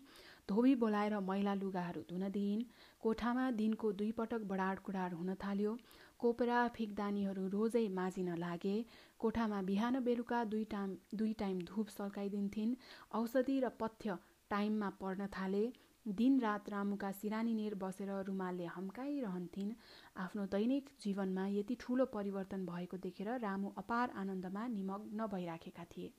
धोबी 0.48 0.74
बोलाएर 0.74 1.18
मैला 1.20 1.54
लुगाहरू 1.54 2.02
धुन 2.10 2.28
दिइन्। 2.30 2.64
कोठामा 3.02 3.50
दिनको 3.60 3.92
दुई 3.92 4.10
पटक 4.12 4.42
बडाड 4.50 4.80
कुडाड 4.80 5.14
हुन 5.14 5.34
थाल्यो। 5.44 5.76
कोपरा 6.20 6.58
फिकदानीहरू 6.76 7.46
रोजै 7.48 7.86
माझिन 7.88 8.34
लागे। 8.36 8.74
कोठामा 9.20 9.62
बिहान 9.62 10.00
बेलुका 10.04 10.42
दुई 10.46 10.64
टाइम 10.74 10.96
दुई 11.14 11.32
टाइम 11.38 11.62
धुप 11.70 11.88
सल्काइदिन्थिन्। 11.96 12.76
औषधि 13.14 13.58
र 13.60 13.68
पथ्य 13.80 14.18
टाइममा 14.50 14.90
पढ्न 15.00 15.26
थाले। 15.38 15.64
दिनरात 16.08 16.68
रामुका 16.68 17.12
सिरानीनेर 17.12 17.74
बसेर 17.74 18.22
रुमालले 18.22 18.64
हम्काइरहन्थिन्। 18.66 19.72
आफ्नो 20.16 20.46
दैनिक 20.46 20.90
जीवनमा 21.00 21.46
यति 21.46 21.74
ठुलो 21.80 22.04
परिवर्तन 22.04 22.66
भएको 22.66 22.96
देखेर 22.96 23.38
रामु 23.38 23.70
अपार 23.78 24.10
आनन्दमा 24.10 24.66
निमग्न 24.66 25.26
भइराखेका 25.26 25.84
थिए। 25.84 26.12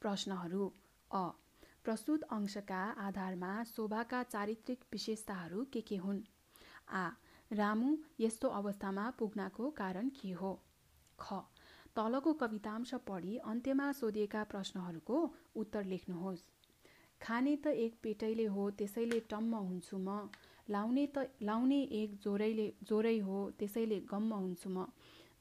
प्रश्नहरू 0.00 0.72
अ। 1.12 1.30
प्रस्तुत 1.84 2.22
अंशका 2.22 2.82
आधारमा 2.98 3.64
शोभाका 3.64 4.22
चारित्रिक 4.22 4.84
विशेषताहरू 4.92 5.64
के 5.64 5.80
के 5.80 5.96
हुन्? 5.96 6.20
आ। 6.88 7.10
रामु 7.52 7.96
यस्तो 8.20 8.48
अवस्थामा 8.48 9.10
पुग्नाको 9.10 9.70
कारण 9.70 10.08
के 10.08 10.32
हो? 10.32 10.62
ख। 11.20 11.32
तलको 11.96 12.32
कवितांश 12.32 12.94
पढी 12.94 13.36
अन्त्यमा 13.36 13.92
सोधिएका 13.92 14.44
प्रश्नहरूको 14.44 15.34
उत्तर 15.56 15.84
लेख्नुहोस्। 15.84 16.44
खाने 17.20 17.56
त 17.56 17.66
एक 17.84 17.94
पेटैले 18.02 18.44
हो 18.54 18.70
त्यसैले 18.78 19.20
टम्म 19.30 19.62
हुन्छु 19.66 19.98
म। 19.98 20.28
लाउने 20.68 21.06
त 21.06 21.24
लाउने 21.42 21.80
एक 22.00 22.14
जोरैले 22.22 22.66
जोरै 22.82 23.18
हो 23.18 23.38
त्यसैले 23.58 24.00
गम्म 24.12 24.34
हुन्छु 24.34 24.70
म। 24.70 24.86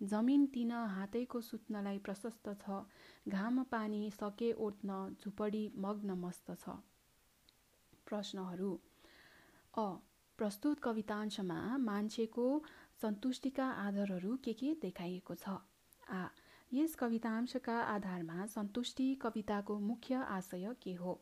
जमिन 0.02 0.46
तिन 0.54 0.72
हातैको 0.96 1.42
सुत्नलाई 1.42 1.98
प्रशस्त 2.08 2.50
छ। 2.64 2.80
घाम 3.30 3.64
पानी 3.72 4.02
सके 4.12 4.52
ओट्न 4.68 4.98
झुपडी 5.22 5.64
मग्न 5.78 6.18
मस्त 6.24 6.52
छ। 6.56 6.76
प्रश्नहरू। 8.08 8.72
अ 9.74 9.86
प्रस्तुत 10.40 10.80
कवितांशमा 10.80 11.60
मान्छेको 11.82 12.48
सन्तुष्टिका 13.02 13.66
आधारहरू 13.86 14.36
के 14.44 14.54
के 14.54 14.74
देखाइएको 14.82 15.36
छ? 15.36 15.56
आ 16.10 16.26
यस 16.72 16.96
कवितांशका 16.96 17.78
आधारमा 17.94 18.46
सन्तुष्टि 18.48 19.14
कविताको 19.22 19.80
मुख्य 19.80 20.16
आशय 20.32 20.74
के 20.84 20.94
हो? 20.96 21.14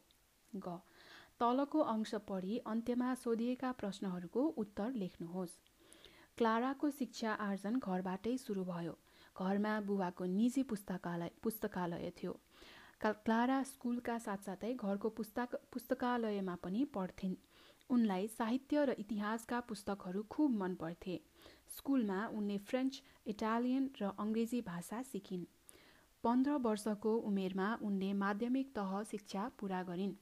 ग। 0.56 0.80
तलको 1.40 1.80
अंश 1.90 2.16
पढी 2.28 2.58
अन्त्यमा 2.66 3.14
सोधिएका 3.16 3.72
प्रश्नहरूको 3.72 4.42
उत्तर 4.58 4.92
लेख्नुहोस्। 4.96 5.56
क्लाराको 6.38 6.90
शिक्षा 6.92 7.34
आर्जन 7.42 7.80
घरबाटै 7.80 8.38
सुरु 8.38 8.64
भयो। 8.64 8.98
घरमा 9.36 9.80
बुबाको 9.82 10.26
निजी 10.32 10.64
पुस्तकालय 10.64 11.32
पुस्तकालय 11.44 12.12
थियो। 12.18 12.34
क्लारा 13.02 13.64
स्कुलका 13.64 14.18
साथसाथै 14.18 14.74
घरको 14.74 15.10
पुस्तक 15.10 15.56
पुस्तकालयमा 15.72 16.56
पनि 16.56 16.84
पढ्थिन्। 16.94 17.36
उनलाई 17.90 18.28
साहित्य 18.28 18.86
र 18.86 18.96
इतिहासका 19.00 19.60
पुस्तकहरू 19.60 20.22
खुब 20.30 20.56
मन 20.58 20.76
पर्थे 20.76 21.20
स्कुलमा 21.78 22.20
उनले 22.34 22.58
फ्रेन्च 22.68 23.02
इटालियन 23.28 23.90
र 24.02 24.12
अङ्ग्रेजी 24.18 24.62
भाषा 24.62 25.02
सिकिन्। 25.04 25.46
पन्ध्र 26.24 26.52
वर्षको 26.60 27.16
उमेरमा 27.28 27.68
उनले 27.82 28.14
माध्यमिक 28.14 28.72
तह 28.76 29.02
शिक्षा 29.04 29.50
पुरा 29.60 29.82
गरिन्। 29.84 30.14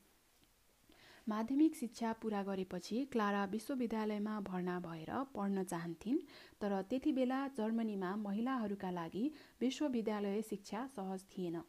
माध्यमिक 1.27 1.75
शिक्षा 1.75 2.11
पुरा 2.21 2.41
गरेपछि 2.43 3.03
क्लारा 3.11 3.43
विश्वविद्यालयमा 3.45 4.39
भर्ना 4.41 4.79
भएर 4.79 5.11
पढ्न 5.35 5.63
चाहन्थिन् 5.63 6.17
तर 6.61 6.81
त्यति 6.89 7.11
बेला 7.11 7.39
जर्मनीमा 7.57 8.15
महिलाहरूका 8.17 8.89
लागि 8.91 9.23
विश्वविद्यालय 9.61 10.41
शिक्षा 10.41 10.85
सहज 10.95 11.23
थिएन। 11.31 11.61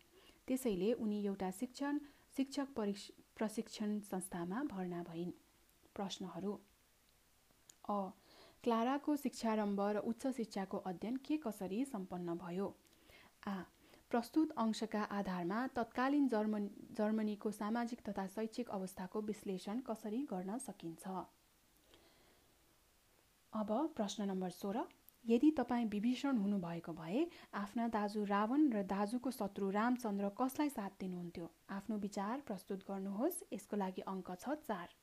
त्यसैले 0.49 0.93
उनी 0.95 1.25
एउटा 1.27 1.51
शिक्षण 1.51 1.99
शिक्षक 2.37 2.69
प्रशिक्षण 3.39 3.99
संस्थामा 4.03 4.63
भर्ना 4.73 5.03
भइन्। 5.03 5.31
प्रश्नहरू 5.95 6.53
अ 7.89 7.99
क्लाराको 8.65 9.17
शिक्षारम्भ 9.17 9.81
र 9.81 9.99
उच्च 10.07 10.27
शिक्षाको 10.37 10.79
अध्ययन 10.81 11.17
के 11.27 11.37
कसरी 11.37 11.85
सम्पन्न 11.85 12.35
भयो? 12.39 12.75
आ 13.47 13.55
प्रस्तुत 14.13 14.51
अंशका 14.59 15.03
आधारमा 15.11 15.59
तत्कालीन 15.77 16.27
जर्मन 16.29 16.65
जर्मनीको 16.97 17.51
सामाजिक 17.51 18.03
तथा 18.09 18.25
शैक्षिक 18.33 18.69
अवस्थाको 18.71 19.21
विश्लेषण 19.29 19.79
कसरी 19.87 20.19
गर्न 20.33 20.59
सकिन्छ? 20.65 21.13
अब 23.53 23.71
प्रश्न 23.97 24.27
नम्बर 24.31 24.51
सोह्र। 24.57 24.83
यदि 25.25 25.51
तपाईँ 25.51 25.87
विभीषण 25.87 26.37
हुनुभएको 26.37 26.93
भए 26.93 27.23
आफ्ना 27.55 27.87
दाजु 27.89 28.25
रावण 28.25 28.69
र 28.73 28.83
दाजुको 28.93 29.31
शत्रु 29.31 29.71
रामचन्द्र 29.71 30.31
कसलाई 30.41 30.75
साथ 30.77 31.01
दिनुहुन्थ्यो? 31.01 31.51
आफ्नो 31.71 31.99
विचार 32.05 32.45
प्रस्तुत 32.47 32.85
गर्नुहोस्। 32.91 33.43
यसको 33.53 33.77
लागि 33.77 34.07
अङ्क 34.15 34.37
छ 34.41 34.59
चार। 34.69 34.95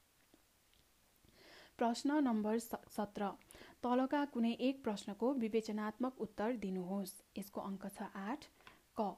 प्रश्न 1.78 2.22
नम्बर 2.24 2.60
सत्र। 2.94 3.32
तलका 3.84 4.24
कुनै 4.32 4.54
एक 4.70 4.84
प्रश्नको 4.84 5.34
विवेचनात्मक 5.44 6.22
उत्तर 6.22 6.56
दिनुहोस्। 6.63 7.13
यसको 7.38 7.62
अङ्क 7.62 7.92
छ 7.98 8.10
आठ। 8.24 8.50
क। 9.00 9.10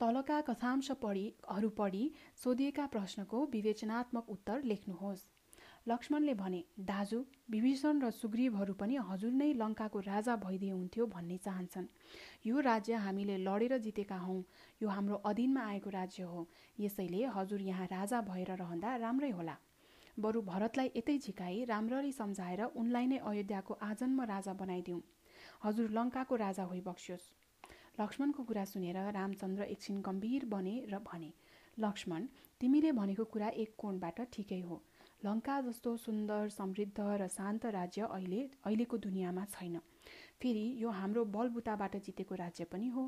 तलका 0.00 0.40
कथांश 0.40 0.90
पढीहरू 1.02 1.68
पढी 1.78 2.02
सोधिएका 2.44 2.86
प्रश्नको 2.86 3.44
विवेचनात्मक 3.52 4.30
उत्तर 4.30 4.62
लेख्नुहोस्। 4.64 5.28
लक्ष्मणले 5.88 6.34
भने 6.34 6.62
दाजु 6.80 7.18
विभीषण 7.50 8.00
र 8.02 8.10
सुग्रीवहरू 8.10 8.74
पनि 8.80 8.96
हजुर 9.08 9.32
नै 9.32 9.48
लङ्काको 9.52 10.00
राजा 10.00 10.36
भइदिए 10.36 10.70
हुन्थ्यो 10.70 11.06
भन्ने 11.06 11.38
चाहन्छन्। 11.38 11.86
यो 12.46 12.60
राज्य 12.60 12.94
हामीले 13.04 13.36
लडेर 13.38 13.78
जितेका 13.78 14.18
हौँ। 14.18 14.38
यो 14.82 14.88
हाम्रो 14.88 15.16
अधीनमा 15.30 15.66
आएको 15.66 15.90
राज्य 15.90 16.22
हो। 16.22 16.46
यसैले 16.80 17.24
हजुर 17.34 17.60
यहाँ 17.62 17.86
राजा 17.86 18.20
भएर 18.22 18.54
रहँदा 18.56 18.96
राम्रै 18.96 19.30
होला। 19.30 19.56
बरु 20.16 20.42
भरतलाई 20.42 20.90
यतै 20.96 21.18
झिकाई 21.18 21.64
राम्ररी 21.64 22.12
सम्झाएर 22.12 22.64
उनलाई 22.76 23.06
नै 23.06 23.18
अयोध्याको 23.18 23.78
आजन्म 23.82 24.22
राजा 24.32 24.52
बनाइदिउँ। 24.54 25.02
हजुर 25.64 25.90
लङ्काको 25.90 26.36
राजा 26.36 26.64
होइबक्स्योस्। 26.64 27.30
लक्ष्मणको 28.00 28.42
कुरा 28.42 28.64
सुनेर 28.64 28.96
रामचन्द्र 29.12 29.62
एकछिन 29.72 30.00
गम्भीर 30.02 30.44
बने 30.48 30.74
र 30.92 30.98
भने 31.04 31.32
लक्ष्मण 31.78 32.26
तिमीले 32.60 32.92
भनेको 32.92 33.24
कुरा 33.24 33.48
एक 33.62 33.74
कोणबाट 33.78 34.20
ठिकै 34.32 34.60
हो। 34.60 34.76
लङ्का 35.24 35.60
जस्तो 35.60 35.96
सुन्दर 35.96 36.48
समृद्ध 36.48 37.00
र 37.20 37.28
शान्त 37.28 37.66
राज्य 37.76 38.08
अहिले 38.10 38.40
अहिलेको 38.64 38.96
दुनियाँमा 38.98 39.44
छैन। 39.52 39.76
फेरि 40.40 40.64
यो 40.82 40.90
हाम्रो 40.90 41.24
बलबुताबाट 41.34 41.96
जितेको 42.06 42.34
राज्य 42.34 42.64
पनि 42.72 42.88
हो। 42.88 43.04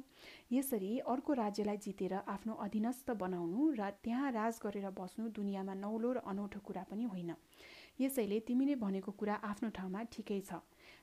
यसरी 0.52 0.90
अर्को 1.12 1.32
राज्यलाई 1.42 1.76
जितेर 1.86 2.14
आफ्नो 2.14 2.54
अधीनस्थ 2.66 3.10
बनाउनु 3.22 3.70
र 3.80 3.90
त्यहाँ 4.04 4.32
राज 4.32 4.60
गरेर 4.64 4.90
बस्नु 4.98 5.28
दुनियाँमा 5.38 5.74
नौलो 5.74 6.12
र 6.12 6.18
अनौठो 6.26 6.60
कुरा 6.60 6.82
पनि 6.90 7.04
होइन। 7.04 7.34
यसैले 8.00 8.40
तिमीले 8.40 8.74
भनेको 8.76 9.12
कुरा 9.12 9.34
आफ्नो 9.44 9.70
ठाउँमा 9.70 10.02
ठिकै 10.12 10.40
छ। 10.40 10.60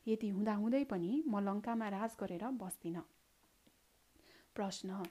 यति 0.07 0.29
हुँदाहुँदै 0.29 0.83
पनि 0.85 1.11
म 1.27 1.43
लङ्कामा 1.47 1.89
राज 1.89 2.15
गरेर 2.19 2.45
बस्दिनँ। 2.61 3.03
प्रश्न। 4.55 5.03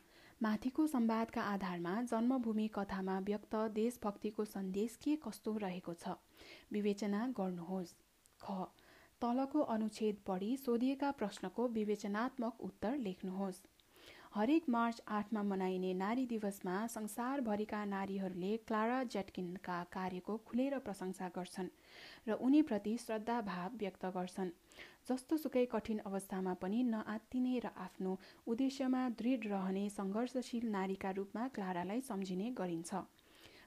माथिको 0.42 0.86
संवादका 0.86 1.42
आधारमा 1.42 2.02
जन्मभूमि 2.02 2.68
कथामा 2.74 3.18
व्यक्त 3.20 3.54
देशभक्तिको 3.74 4.44
सन्देश 4.44 4.96
के 4.96 5.16
कस्तो 5.16 5.56
रहेको 5.56 5.94
छ? 5.94 6.14
विवेचना 6.72 7.26
गर्नुहोस्। 7.38 7.94
ख। 8.40 8.68
तलको 9.20 9.60
अनुच्छेद 9.60 10.16
पढी 10.26 10.56
सोधिएका 10.56 11.10
प्रश्नको 11.10 11.68
विवेचनात्मक 11.68 12.60
उत्तर 12.60 12.96
लेख्नुहोस्। 12.96 13.62
हरेक 14.34 14.68
मार्च 14.68 15.02
आठमा 15.08 15.42
मनाइने 15.42 15.92
नारी 15.94 16.26
दिवसमा 16.26 16.86
संसारभरिका 16.86 17.84
नारीहरूले 17.84 18.56
क्लारा 18.56 19.02
जेटकिनका 19.04 19.82
कार्यको 19.92 20.36
खुलेर 20.46 20.78
प्रशंसा 20.78 21.28
गर्छन् 21.28 21.68
र 22.28 22.32
उनीप्रति 22.40 22.96
श्रद्धाभाव 22.98 23.76
व्यक्त 23.76 24.06
गर्छन्। 24.06 24.50
जस्तो 25.06 25.36
सुकै 25.36 25.64
कठिन 25.66 25.98
अवस्थामा 26.06 26.52
पनि 26.54 26.82
नआत्तिने 26.82 27.54
र 27.58 27.70
आफ्नो 27.76 28.10
उद्देश्यमा 28.46 29.02
दृढ 29.18 29.46
रहने 29.46 29.84
सङ्घर्षशील 29.90 30.66
नारीका 30.70 31.10
रूपमा 31.10 31.46
क्लारालाई 31.48 32.00
सम्झिने 32.00 32.50
गरिन्छ। 32.50 33.00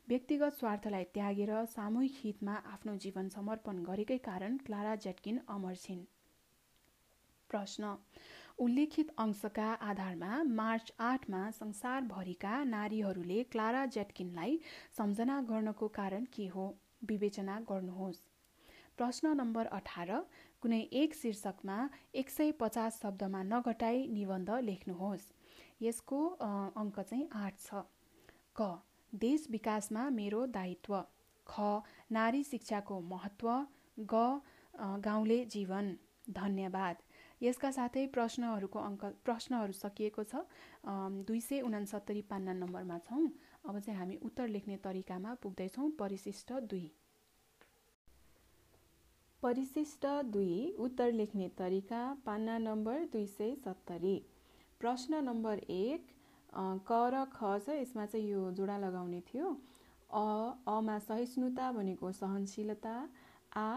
व्यक्तिगत 0.07 0.53
स्वार्थलाई 0.53 1.03
त्यागेर 1.13 1.51
सामूहिक 1.65 2.13
हितमा 2.17 2.55
आफ्नो 2.73 2.95
जीवन 2.97 3.29
समर्पण 3.29 3.83
गरेकै 3.83 4.17
कारण 4.17 4.57
क्लारा 4.57 4.95
जेटकिन 4.95 5.39
अमर 5.49 5.75
छिन्। 5.75 6.03
प्रश्न। 7.49 7.95
उल्लेखित 8.59 9.13
अंशका 9.17 9.69
आधारमा 9.83 10.43
मार्च 10.43 10.93
आठमा 10.99 11.43
संसारभरिका 11.51 12.63
नारीहरूले 12.63 13.43
क्लारा 13.43 13.85
जेटकिनलाई 13.85 14.59
सम्झना 14.97 15.41
गर्नको 15.41 15.87
कारण 15.87 16.25
के 16.33 16.47
हो? 16.47 16.65
विवेचना 17.05 17.59
गर्नुहोस्। 17.69 18.21
प्रश्न 18.97 19.27
नम्बर 19.37 19.65
अठार। 19.65 20.11
कुनै 20.63 20.79
एक 20.99 21.15
शीर्षकमा 21.15 21.77
एक 22.15 22.29
सय 22.29 22.51
पचास 22.59 22.99
शब्दमा 23.01 23.41
नघटाई 23.43 24.05
निबन्ध 24.09 24.49
लेख्नुहोस्। 24.67 25.25
यसको 25.81 26.19
अङ्क 26.81 26.99
चाहिँ 27.01 27.27
आठ 27.35 27.59
छ। 27.59 27.81
क 28.57 28.69
देश 29.13 29.47
विकासमा 29.51 30.03
मेरो 30.19 30.45
दायित्व। 30.53 30.93
ख 31.47 31.67
नारी 32.11 32.43
शिक्षाको 32.43 32.99
महत्त्व। 33.09 33.49
ग 34.13 34.23
गाउँले 35.03 35.39
जीवन। 35.47 35.91
धन्यवाद। 36.31 36.97
यसका 37.41 37.69
साथै 37.71 38.05
प्रश्नहरूको 38.15 38.79
अङ्क 38.81 39.03
प्रश्नहरू 39.25 39.73
सकिएको 39.75 40.23
छ। 40.23 40.47
दुई 41.27 41.41
सय 41.41 41.61
उनासत्तरी 41.61 42.21
पान्ना 42.31 42.53
नम्बरमा 42.55 42.97
छौँ। 43.07 43.27
अब 43.67 43.79
चाहिँ 43.79 43.99
हामी 43.99 44.15
उत्तर 44.23 44.47
लेख्ने 44.47 44.77
तरिकामा 44.85 45.33
पुग्दैछौँ। 45.43 45.89
परिशिष्ट 45.99 46.53
दुई। 46.71 46.87
परिशिष्ट 49.43 50.05
दुई 50.33 50.57
उत्तर 50.79 51.11
लेख्ने 51.11 51.47
तरिका 51.57 52.01
पान्ना 52.25 52.57
नम्बर 52.59 52.99
दुई 53.13 53.25
सय 53.27 53.55
सत्तरी। 53.63 54.15
प्रश्न 54.81 55.23
नम्बर 55.23 55.59
एक 55.69 56.05
क 56.87 56.99
र 57.13 57.23
ख 57.33 57.49
छ 57.65 57.75
यसमा 57.79 58.05
चाहिँ 58.05 58.29
यो 58.29 58.51
जोडा 58.51 58.77
लगाउने 58.77 59.19
थियो। 59.27 59.49
अ 60.11 60.23
अमा 60.75 60.97
सहिष्णुता 61.07 61.71
भनेको 61.71 62.11
सहनशीलता 62.13 62.95
आ 63.57 63.67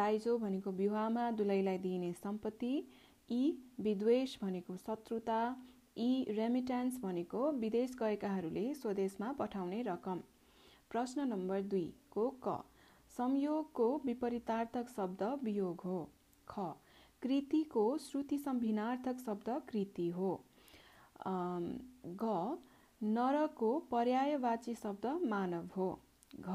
दाइजो 0.00 0.38
भनेको 0.38 0.70
विवाहमा 0.80 1.30
दुलैलाई 1.32 1.78
दिइने 1.78 2.12
सम्पत्ति 2.22 2.72
ई 3.28 3.42
विद्वेष 3.80 4.36
भनेको 4.42 4.76
शत्रुता 4.78 5.38
ई 5.98 6.10
रेमिट्यान्स 6.38 7.00
भनेको 7.02 7.50
विदेश 7.60 7.96
गएकाहरूले 8.00 8.66
स्वदेशमा 8.74 9.32
पठाउने 9.38 9.82
रकम। 9.88 10.22
प्रश्न 10.90 11.28
नम्बर 11.28 11.62
दुईको 11.70 12.28
क? 12.44 12.60
संयोगको 13.20 13.86
विपरीतार्थक 14.04 14.88
शब्द 14.88 15.22
वियोग 15.42 15.80
हो। 15.84 15.98
ख 16.48 16.60
कृतिको 17.22 17.82
श्रुति 17.98 18.38
सम्भिनार्थक 18.38 19.18
शब्द 19.18 19.48
कृति 19.68 20.08
हो। 20.08 20.30
ग 22.22 22.58
नरको 23.00 23.70
पर्यायवाची 23.90 24.74
शब्द 24.74 25.06
मानव 25.26 25.68
हो। 25.76 25.90
घ 26.36 26.48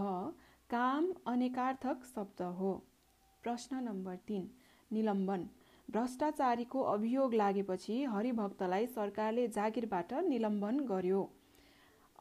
काम 0.69 1.11
अनेकार्थक 1.27 2.03
शब्द 2.05 2.41
हो। 2.57 2.73
प्रश्न 3.43 3.83
नम्बर 3.83 4.15
तिन 4.27 4.49
निलम्बन। 4.91 5.47
भ्रष्टाचारीको 5.87 6.81
अभियोग 6.89 7.33
लागेपछि 7.33 8.03
हरिभक्तलाई 8.05 8.87
सरकारले 8.87 9.47
जागिरबाट 9.47 10.13
निलम्बन 10.25 10.79
गर्यो। 10.87 11.21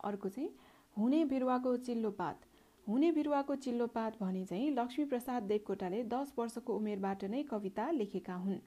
अर्को 0.05 0.29
चाहिँ 0.29 0.51
हुने 0.97 1.25
बिरुवाको 1.25 1.77
चिल्लोपात। 1.87 2.41
हुने 2.87 3.11
बिरुवाको 3.12 3.55
चिल्लोपात 3.57 4.16
भने 4.20 4.44
चाहिँ 4.44 4.70
लक्ष्मीप्रसाद 4.70 5.42
देवकोटाले 5.42 6.03
दस 6.05 6.33
वर्षको 6.38 6.77
उमेरबाट 6.77 7.25
नै 7.27 7.42
कविता 7.44 7.90
लेखेका 7.90 8.35
हुन्। 8.37 8.59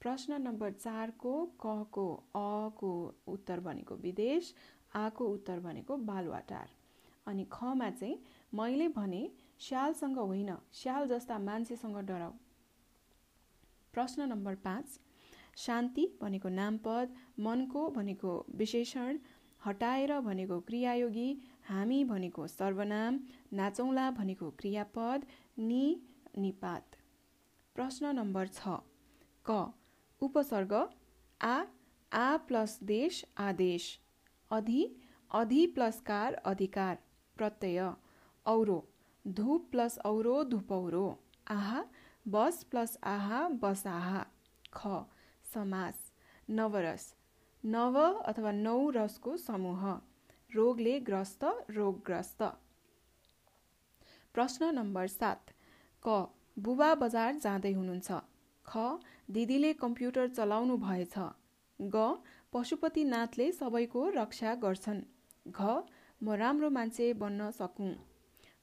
प्रश्न 0.00 0.40
नम्बर 0.42 0.72
चारको 0.74 1.34
कको 1.60 2.06
अको 2.36 2.92
उत्तर 3.28 3.60
भनेको 3.60 3.94
विदेश 3.96 4.54
आको 4.94 5.26
उत्तर 5.28 5.60
भनेको 5.60 5.96
बालुवाटार। 6.08 6.68
अनि 7.26 7.46
खमा 7.52 7.90
चाहिँ 7.92 8.18
मैले 8.52 8.88
भने 8.88 9.22
स्यालसँग 9.60 10.18
होइन 10.18 10.54
स्याल 10.72 11.08
जस्ता 11.08 11.38
मान्छेसँग 11.40 11.96
डराउ। 12.06 12.32
प्रश्न 13.94 14.28
नम्बर 14.28 14.54
पाँच 14.64 14.98
शान्ति 15.56 16.06
भनेको 16.20 16.48
नामपद 16.50 17.14
मनको 17.38 17.88
भनेको 17.90 18.34
विशेषण 18.56 19.18
हटाएर 19.60 20.18
भनेको 20.20 20.60
क्रियायोगी 20.60 21.28
हामी 21.64 22.02
भनेको 22.04 22.46
सर्वनाम 22.46 23.18
नाचौँला 23.52 24.10
भनेको 24.10 24.50
क्रियापद 24.58 25.26
नि 25.58 25.84
निपात। 26.38 26.96
प्रश्न 27.76 28.14
नम्बर 28.16 28.48
छ। 28.48 28.74
क। 29.46 29.58
उपसर्ग 30.22 30.74
आ 31.40 31.54
आ 32.12 32.36
प्लस 32.48 32.78
देश 32.84 33.24
आदेश। 33.40 33.86
अधि 34.50 34.80
अधि 35.30 35.66
प्लस 35.74 36.00
कार 36.00 36.34
अधिकार। 36.46 36.98
प्रत्यय। 37.36 37.92
औरो। 38.46 38.78
धुप 39.24 39.68
प्लस 39.70 39.98
औरो 40.06 40.36
धुपौरो 40.44 41.06
आहा 41.50 41.84
बस 42.28 42.62
प्लस 42.70 42.98
आहा 43.06 43.48
बस 43.62 43.86
आहा। 43.86 44.26
ख। 44.74 45.04
समास। 45.44 46.06
नवरस। 46.50 47.12
नव 47.64 47.98
अथवा 48.02 48.52
नौ 48.52 48.78
रसको 48.90 49.36
समूह। 49.36 49.84
रोगले 50.54 50.98
ग्रस्त 51.00 51.44
रोगग्रस्त। 51.70 52.42
प्रश्न 54.34 54.66
नम्बर 54.74 55.06
सात 55.08 55.52
क 56.02 56.16
बुबा 56.58 56.88
बजार 57.02 57.38
जाँदै 57.38 57.72
हुनुहुन्छ। 57.72 58.18
ख 58.66 58.82
दिदीले 59.36 59.70
कम्प्युटर 59.82 60.28
चलाउनु 60.30 60.76
भएछ। 60.82 61.14
ग 61.78 62.04
पशुपतिनाथले 62.52 63.46
सबैको 63.52 64.02
रक्षा 64.16 64.54
गर्छन्। 64.64 65.00
घ 65.48 65.60
म 66.20 66.36
राम्रो 66.42 66.70
मान्छे 66.70 67.08
बन्न 67.22 67.50
सकौँ। 67.52 67.92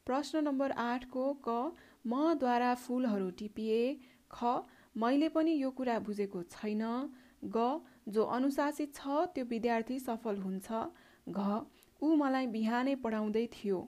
प्रश्न 0.07 0.43
नम्बर 0.43 0.77
आठको 0.83 1.25
क 1.47 1.57
मद्वारा 2.05 2.71
फुलहरू 2.83 3.29
टिपिए। 3.41 3.81
ख 4.31 4.53
मैले 4.95 5.33
पनि 5.35 5.57
यो 5.57 5.73
कुरा 5.81 5.99
बुझेको 6.05 6.45
छैन। 6.53 6.85
ग 7.49 7.67
जो 8.09 8.23
अनुशासित 8.37 8.95
छ 8.95 9.25
त्यो 9.33 9.51
विद्यार्थी 9.51 9.99
सफल 10.01 10.37
हुन्छ। 10.39 10.85
घ 11.29 11.59
ऊ 12.01 12.15
मलाई 12.15 12.47
बिहानै 12.47 12.95
पढाउँदै 12.95 13.45
थियो। 13.47 13.79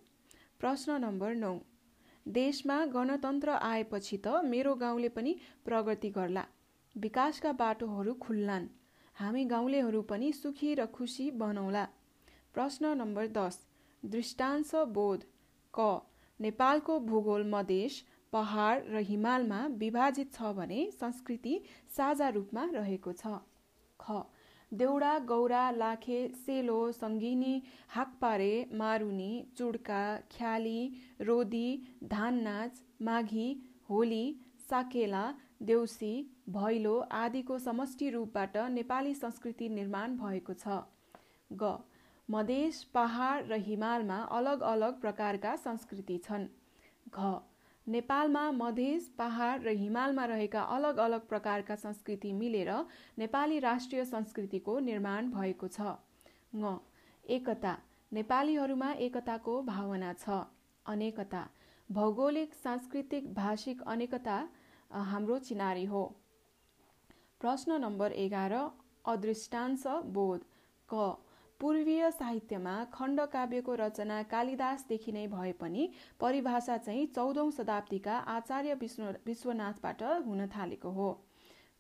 प्रश्न 0.60 0.98
नम्बर 1.02 1.36
नौ। 1.36 1.54
देशमा 2.26 2.86
गणतन्त्र 2.86 3.50
आएपछि 3.50 4.18
त 4.18 4.28
मेरो 4.46 4.76
गाउँले 4.76 5.10
पनि 5.10 5.36
प्रगति 5.66 6.10
गर्ला। 6.10 6.46
विकासका 6.96 7.52
बाटोहरू 7.52 8.14
खुल्लान्। 8.14 8.68
हामी 9.16 9.46
गाउँलेहरू 9.46 10.02
पनि 10.02 10.32
सुखी 10.34 10.74
र 10.74 10.86
खुसी 10.86 11.30
बनौला। 11.32 11.86
प्रश्न 12.54 12.94
नम्बर 12.98 13.28
दस। 13.28 13.60
दृष्टांश 14.04 14.72
बोध। 14.76 15.24
क। 15.74 16.02
नेपालको 16.40 17.00
भूगोल 17.00 17.44
मधेस 17.50 18.04
पहाड 18.34 18.84
र 18.90 19.02
हिमालमा 19.04 19.66
विभाजित 19.78 20.34
छ 20.34 20.54
भने 20.54 20.80
संस्कृति 20.92 21.60
साझा 21.98 22.30
रूपमा 22.30 22.64
रहेको 22.74 23.14
छ। 23.14 23.40
ख। 24.00 24.22
देउडा 24.72 25.18
गौरा 25.30 25.62
लाखे 25.72 26.18
सेलो 26.42 26.76
सङ्गिनी 26.92 27.56
हाकपारे 27.96 28.52
मारुनी 28.82 29.32
चुड्का 29.58 30.04
ख्याली 30.36 30.80
रोदी 31.22 31.68
धान 32.14 32.40
नाच 32.44 32.80
माघी 33.02 33.48
होली 33.90 34.24
साकेला 34.70 35.24
देउसी 35.70 36.14
भैलो 36.50 36.96
आदिको 37.18 37.58
समष्टि 37.60 38.10
रूपबाट 38.10 38.58
नेपाली 38.72 39.14
संस्कृति 39.16 39.70
निर्माण 39.70 40.16
भएको 40.18 40.54
छ। 40.54 40.80
ग. 41.52 41.76
मधेस 42.30 42.84
पहाड 42.94 43.52
र 43.52 43.60
हिमालमा 43.68 44.18
अलग 44.32 44.62
अलग 44.68 45.00
प्रकारका 45.02 45.56
संस्कृति 45.64 46.18
छन्। 46.26 46.48
घ. 47.10 47.34
नेपालमा 47.88 48.44
मधेस 48.54 49.08
पहाड 49.18 49.64
र 49.64 49.70
हिमालमा 49.78 50.26
रहेका 50.26 50.62
अलग 50.76 50.98
अलग 51.00 51.28
प्रकारका 51.28 51.76
संस्कृति 51.78 52.32
मिलेर 52.34 52.70
नेपाली 53.20 53.60
राष्ट्रिय 53.60 54.06
संस्कृतिको 54.06 54.78
निर्माण 54.82 55.32
भएको 55.32 55.68
छ। 55.70 55.96
ङ 56.56 56.78
एकता। 57.30 57.78
नेपालीहरूमा 58.12 58.92
एकताको 59.02 59.62
भावना 59.64 60.14
छ। 60.16 60.38
अनेकता। 60.86 61.42
भौगोलिक 61.90 62.54
सांस्कृतिक 62.54 63.34
भाषिक 63.34 63.82
अनेकता 63.88 64.38
हाम्रो 65.10 65.38
चिनारी 65.42 65.86
हो। 65.86 66.04
प्रश्न 67.42 67.82
नम्बर 67.82 68.12
एघार 68.20 68.54
अदृष्टांश 69.06 69.84
बोध। 70.14 70.46
क 70.90 71.12
पूर्वीय 71.62 72.10
साहित्यमा 72.12 72.74
खण्डकाव्यको 72.94 73.74
रचना 73.76 74.22
कालिदासदेखि 74.30 75.12
नै 75.12 75.26
भए 75.28 75.52
पनि 75.54 75.84
परिभाषा 76.20 76.78
चाहिँ 76.78 77.06
चौधौँ 77.08 77.52
शताब्दीका 77.52 78.14
आचार्य 78.36 78.74
विश्व 78.74 79.04
विश्वनाथबाट 79.26 80.02
हुन 80.26 80.48
थालेको 80.48 80.90
हो। 80.90 81.10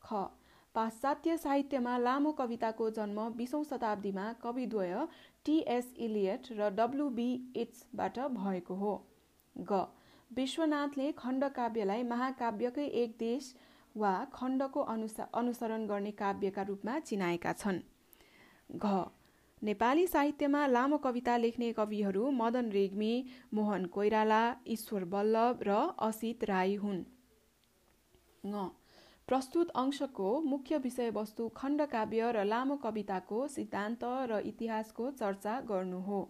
ख। 0.04 0.22
पाश्चात्य 0.76 1.38
साहित्यमा 1.38 1.98
लामो 1.98 2.32
कविताको 2.32 2.90
जन्म 2.90 3.30
बिसौँ 3.32 3.64
शताब्दीमा 3.64 4.26
कविद्वय 4.44 4.94
टिएस 5.46 5.94
इलियट 6.00 6.52
र 6.52 6.70
डब्लुबी 6.76 7.30
इट्सबाट 7.56 8.20
भएको 8.36 8.76
हो। 8.76 8.94
ग। 9.56 9.80
विश्वनाथले 10.32 11.12
खण्डकाव्यलाई 11.14 12.04
महाकाव्यकै 12.04 12.86
एक 13.02 13.16
देश 13.20 13.54
वा 13.96 14.14
खण्डको 14.34 14.82
अनुसा 14.94 15.28
अनुसरण 15.34 15.88
गर्ने 15.88 16.12
काव्यका 16.22 16.62
रूपमा 16.64 17.00
चिनाएका 17.02 17.54
छन्। 17.54 17.82
घ। 18.70 18.94
नेपाली 19.62 20.06
साहित्यमा 20.08 20.66
लामो 20.68 20.98
कविता 20.98 21.36
लेख्ने 21.38 21.72
कविहरू 21.74 22.30
मदन 22.32 22.70
रेग्मी 22.72 23.14
मोहन 23.54 23.86
कोइराला 23.86 24.42
ईश्वर 24.68 25.04
बल्लभ 25.06 25.60
र 25.68 25.76
असित 26.00 26.44
राई 26.44 26.76
हुन्। 26.76 27.04
प्रस्तुत 29.28 29.70
अंशको 29.76 30.30
मुख्य 30.44 30.78
विषयवस्तु 30.78 31.48
खण्डकाव्य 31.56 32.32
र 32.32 32.44
लामो 32.46 32.76
कविताको 32.84 33.48
सिद्धान्त 33.48 34.04
र 34.32 34.40
इतिहासको 34.46 35.12
चर्चा 35.22 35.60
गर्नु 35.70 36.00
हो। 36.02 36.22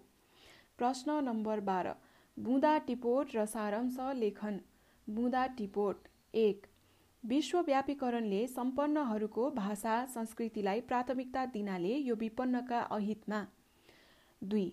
प्रश्न 0.77 1.19
नम्बर 1.23 1.59
बाह्र। 1.69 1.95
बुँदा 2.37 2.77
टिपोट 2.87 3.35
र 3.35 3.45
सारांश 3.47 3.97
लेखन। 4.17 4.59
बुँदा 5.07 5.45
टिपोट। 5.57 6.07
एक। 6.33 6.70
विश्वव्यापीकरणले 7.23 8.45
सम्पन्नहरूको 8.47 9.49
भाषा 9.51 9.95
संस्कृतिलाई 10.05 10.79
प्राथमिकता 10.81 11.45
दिनाले 11.47 11.95
यो 11.99 12.15
विपन्नका 12.15 12.79
अहितमा। 12.91 13.41
दुई 14.41 14.65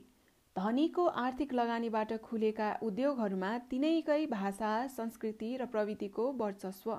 धनीको 0.56 1.04
आर्थिक 1.22 1.52
लगानीबाट 1.54 2.12
खुलेका 2.22 2.68
उद्योगहरूमा 2.82 3.50
तिनैकै 3.70 4.24
भाषा 4.28 4.70
संस्कृति 4.88 5.50
र 5.56 5.66
प्रविधिको 5.66 6.30
वर्चस्व। 6.34 6.94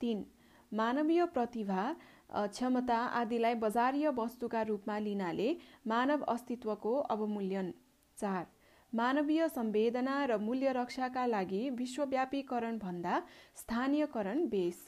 तिन 0.00 0.24
मानवीय 0.72 1.24
प्रतिभा 1.34 1.84
क्षमता 2.32 2.98
आदिलाई 3.20 3.54
बजारीय 3.62 4.08
वस्तुका 4.16 4.62
रूपमा 4.64 4.98
लिनाले 5.00 5.48
मानव 5.86 6.22
अस्तित्वको 6.28 6.94
अवमूल्यन। 7.10 7.72
चार 8.18 8.46
मानवीय 8.92 9.48
संवेदना 9.48 10.14
र 10.24 10.36
मूल्य 10.38 10.72
रक्षाका 10.72 11.24
लागि 11.26 11.68
विश्वव्यापीकरण 11.76 12.76
भन्दा 12.78 13.20
स्थानीयकरण 13.56 14.44
बेस। 14.48 14.82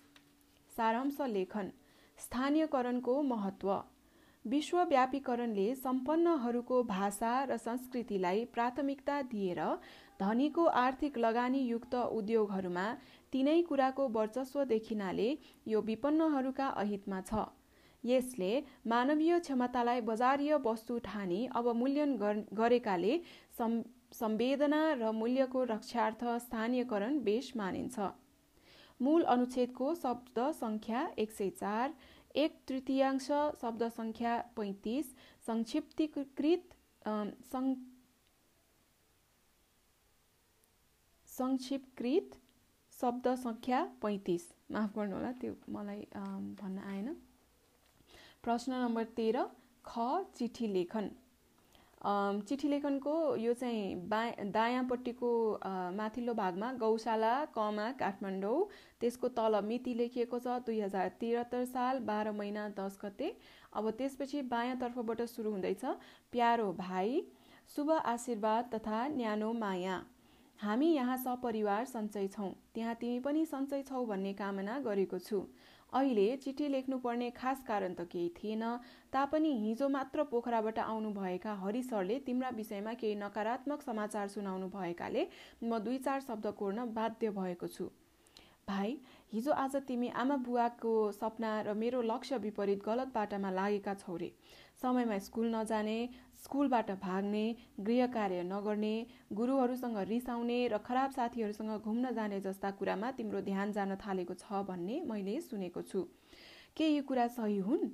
सारांश 0.72 1.20
लेखन। 1.28 1.70
स्थानीयकरणको 2.18 3.20
महत्व 3.24 3.70
विश्वव्यापीकरणले 4.44 5.74
सम्पन्नहरूको 5.76 6.82
भाषा 6.84 7.32
र 7.44 7.56
संस्कृतिलाई 7.58 8.44
प्राथमिकता 8.54 9.20
दिएर 9.32 9.60
धनीको 10.20 10.64
आर्थिक 10.82 11.18
लगानीयुक्त 11.18 11.94
उद्योगहरूमा 11.94 12.86
तिनै 13.32 13.60
कुराको 13.62 14.08
वर्चस्व 14.10 14.64
देखिनाले 14.66 15.28
यो 15.66 15.80
विपन्नहरूका 15.82 16.66
अहितमा 16.82 17.20
छ। 17.22 17.46
यसले 18.04 18.52
मानवीय 18.86 19.38
क्षमतालाई 19.40 20.00
बजारीय 20.10 20.54
वस्तु 20.64 20.98
ठानी 21.04 21.40
अवमूल्यन 21.60 22.16
गरेकाले 22.60 23.14
संवेदना 24.14 24.82
र 24.94 25.12
मूल्यको 25.20 25.62
रक्षार्थ 25.70 26.24
स्थानीयकरण 26.42 27.18
बेस 27.24 27.52
मानिन्छ। 27.56 27.96
मूल 29.00 29.22
अनुच्छेदको 29.32 29.94
शब्द 30.02 30.38
सङ्ख्या 30.60 31.00
एक 31.18 31.30
सय 31.32 31.50
चार 31.62 31.94
एक 32.42 32.52
तृतीयांश 32.68 33.26
शब्द 33.62 33.82
सङ्ख्या 33.96 34.32
पैँतिस 34.56 35.06
संक्षिप्तीकृत 35.46 36.64
संक्षिप्तकृत 41.28 42.40
शब्द 42.92 43.28
सङ्ख्या 43.44 43.78
पैँतिस। 44.02 44.42
माफ 44.72 44.90
गर्नुहोला 44.96 45.30
त्यो 45.40 45.52
मलाई 45.76 46.02
भन्न 46.60 46.78
आएन। 46.92 47.08
प्रश्न 48.44 48.72
नम्बर 48.74 49.04
तेह्र 49.16 49.42
ख 49.84 50.02
चिठी 50.38 50.66
लेखन। 50.72 51.06
चिठी 52.48 52.68
लेखनको 52.68 53.14
यो 53.36 53.52
चाहिँ 53.54 53.84
बा 54.08 54.20
दायाँपट्टिको 54.52 55.30
माथिल्लो 55.96 56.34
भागमा 56.34 56.72
गौशाला 56.82 57.32
कमा 57.54 57.86
काठमाडौँ 58.00 58.58
त्यसको 59.00 59.28
तल 59.38 59.60
मिति 59.64 59.94
लेखिएको 59.94 60.38
छ 60.38 60.58
दुई 60.66 60.80
हजार 60.80 61.08
त्रिहत्तर 61.20 61.64
साल 61.66 61.98
बाह्र 62.10 62.32
महिना 62.34 62.68
दस 62.78 62.98
गते। 63.04 63.34
अब 63.72 63.90
त्यसपछि 63.98 64.42
बायाँतर्फबाट 64.52 65.22
सुरु 65.30 65.50
हुँदैछ 65.50 65.84
प्यारो 66.32 66.72
भाइ 66.78 67.22
शुभ 67.76 67.90
आशीर्वाद 67.92 68.70
तथा 68.74 69.06
न्यानो 69.16 69.52
माया। 69.58 70.02
हामी 70.58 70.92
यहाँ 70.92 71.16
सपरिवार 71.18 71.84
सन्चै 71.86 72.26
छौँ 72.28 72.52
त्यहाँ 72.74 72.94
तिमी 73.00 73.20
पनि 73.20 73.46
सन्चै 73.46 73.82
छौ 73.84 74.04
भन्ने 74.06 74.32
कामना 74.34 74.78
गरेको 74.84 75.18
छु। 75.20 75.40
अहिले 75.94 76.36
चिठी 76.36 76.68
लेख्नुपर्ने 76.68 77.30
खास 77.30 77.62
कारण 77.66 77.92
त 77.94 78.06
केही 78.12 78.28
थिएन। 78.36 78.62
तापनि 79.12 79.52
हिजो 79.58 79.88
मात्र 79.88 80.22
पोखराबाट 80.30 80.78
आउनुभएका 80.80 81.52
हरि 81.56 81.82
सरले 81.82 82.18
तिम्रा 82.26 82.48
विषयमा 82.56 82.92
केही 82.94 83.14
नकारात्मक 83.16 83.82
समाचार 83.82 84.28
सुनाउनु 84.28 84.68
भएकाले 84.70 85.26
म 85.62 85.78
दुई 85.78 85.98
चार 85.98 86.20
शब्द 86.20 86.46
कोर्न 86.58 86.84
बाध्य 86.94 87.30
भएको 87.32 87.66
छु। 87.68 87.88
भाइ 88.68 88.96
हिजो 89.34 89.52
आज 89.52 89.76
तिमी 89.86 90.08
आमा 90.14 90.34
बुवाको 90.46 90.90
सपना 91.12 91.52
र 91.60 91.72
मेरो 91.74 92.00
लक्ष्य 92.02 92.36
विपरीत 92.38 92.82
गलत 92.84 93.08
बाटामा 93.14 93.50
लागेका 93.50 93.94
छौ 93.96 94.16
रे। 94.16 94.30
समयमा 94.82 95.18
स्कुल 95.18 95.46
नजाने 95.54 95.96
स्कुलबाट 96.44 96.90
भाग्ने 97.02 97.42
गृह 97.80 98.06
कार्य 98.14 98.42
नगर्ने 98.44 98.94
गुरुहरूसँग 99.32 99.98
रिसाउने 100.08 100.60
र 100.68 100.78
खराब 100.86 101.10
साथीहरूसँग 101.10 101.72
घुम्न 101.80 102.14
जाने 102.14 102.40
जस्ता 102.40 102.70
कुरामा 102.78 103.10
तिम्रो 103.10 103.40
ध्यान 103.42 103.72
जान 103.72 103.96
थालेको 103.98 104.34
छ 104.36 104.62
भन्ने 104.70 105.00
मैले 105.10 105.40
सुनेको 105.42 105.82
छु। 105.82 106.06
के 106.76 106.88
यी 106.88 107.00
कुरा 107.02 107.26
सही 107.34 107.58
हुन्? 107.58 107.90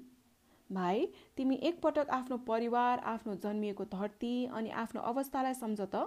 भाइ 0.70 1.06
तिमी 1.36 1.56
एकपटक 1.64 2.10
आफ्नो 2.12 2.36
परिवार 2.46 2.98
आफ्नो 3.08 3.34
जन्मिएको 3.40 3.84
धरती 3.90 4.34
अनि 4.52 4.70
आफ्नो 4.82 5.00
अवस्थालाई 5.08 5.54
सम्झ 5.56 5.80
त। 5.80 6.04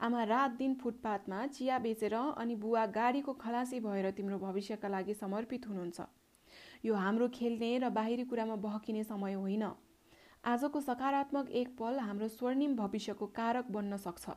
आमा 0.00 0.22
रात 0.24 0.50
दिन 0.58 0.74
फुटपाथमा 0.74 1.46
चिया 1.48 1.78
बेचेर 1.78 2.14
अनि 2.14 2.54
बुवा 2.56 2.84
गाडीको 2.88 3.32
खलासी 3.36 3.80
भएर 3.80 4.10
तिम्रो 4.10 4.38
भविष्यका 4.38 4.88
लागि 4.88 5.14
समर्पित 5.14 5.66
हुनुहुन्छ। 5.68 6.00
यो 6.84 6.94
हाम्रो 6.96 7.28
खेल्ने 7.28 7.78
र 7.78 7.88
बाहिरी 7.90 8.24
कुरामा 8.24 8.56
बहकिने 8.58 9.04
समय 9.04 9.34
होइन। 9.34 9.64
आजको 10.44 10.80
सकारात्मक 10.80 11.50
एक 11.52 11.76
पल 11.78 11.98
हाम्रो 12.00 12.28
स्वर्णिम 12.30 12.76
भविष्यको 12.76 13.26
कारक 13.36 13.70
बन्न 13.70 13.96
सक्छ। 13.98 14.30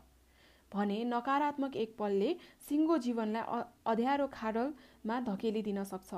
भने 0.72 1.04
नकारात्मक 1.06 1.76
एक 1.78 1.96
पलले 1.98 2.36
सिङ्गो 2.68 2.98
जीवनलाई 3.00 3.64
अध्यारो 3.88 4.28
खाडलमा 4.34 5.20
धकेलिदिन 5.24 5.84
सक्छ। 5.86 6.14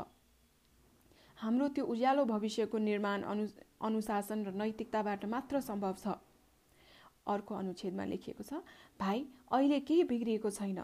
हाम्रो 1.38 1.68
त्यो 1.70 1.86
उज्यालो 1.86 2.26
भविष्यको 2.26 2.78
निर्माण 2.80 3.22
अनु 3.24 3.46
अनुशासन 3.84 4.46
र 4.46 4.52
नैतिकताबाट 4.56 5.26
मात्र 5.28 5.60
सम्भव 5.62 5.94
छ। 6.00 6.18
अर्को 7.28 7.56
अनुच्छेदमा 7.56 8.06
लेखिएको 8.06 8.44
छ 8.44 8.62
भाइ 9.00 9.26
अहिले 9.52 9.80
केही 9.82 10.04
बिग्रिएको 10.06 10.50
छैन। 10.52 10.84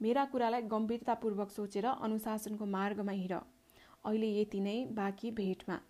मेरा 0.00 0.24
कुरालाई 0.26 0.62
गम्भीरतापूर्वक 0.70 1.50
सोचेर 1.50 1.86
अनुशासनको 1.86 2.66
मार्गमा 2.68 3.12
हिँड। 3.12 3.32
अहिले 3.32 4.28
यति 4.40 4.60
नै 4.60 4.76
बाँकी 4.92 5.30
भेटमा। 5.32 5.80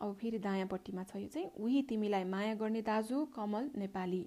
अब 0.00 0.14
फेरि 0.14 0.38
दायाँपट्टिमा 0.40 1.02
छ 1.04 1.16
यो 1.16 1.28
चाहिँ 1.28 1.50
उही 1.58 1.82
तिमीलाई 1.88 2.24
माया 2.24 2.54
गर्ने 2.54 2.82
दाजु 2.82 3.24
कमल 3.36 3.70
नेपाली। 3.76 4.22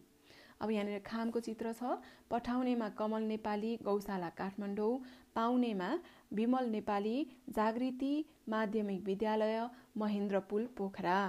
अब 0.61 0.71
यहाँनिर 0.71 0.99
खामको 1.05 1.39
चित्र 1.39 1.73
छ 1.73 1.97
पठाउनेमा 2.31 2.89
कमल 2.99 3.23
नेपाली 3.23 3.71
गौशाला 3.83 4.29
काठमाडौँ। 4.37 4.93
पाउनेमा 5.35 5.89
विमल 6.33 6.69
नेपाली 6.69 7.15
जागृति 7.49 8.13
माध्यमिक 8.49 9.03
विद्यालय 9.05 9.67
महेन्द्र 9.97 10.39
पुल 10.49 10.67
पोखरा। 10.77 11.19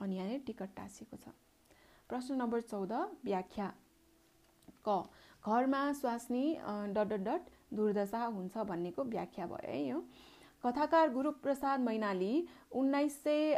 अनि 0.00 0.16
यहाँनिर 0.16 0.42
टिकट 0.46 0.76
टाँसिएको 0.76 1.16
छ। 1.16 1.34
प्रश्न 2.10 2.34
नम्बर 2.34 2.60
चौध 2.62 2.92
व्याख्या। 3.24 3.72
क 4.88 5.02
घरमा 5.44 5.82
स्वास्नी 5.92 6.44
डट 6.96 7.12
डट 7.20 7.50
दुर्दशा 7.74 8.24
हुन्छ 8.26 8.58
भन्नेको 8.68 9.04
व्याख्या 9.04 9.46
भयो 9.46 9.70
है 9.70 9.82
यो। 9.86 10.00
कथाकार 10.64 11.10
गुरुप्रसाद 11.12 11.80
मैनाली 11.80 12.46
उन्नाइस 12.72 13.22
सय 13.22 13.54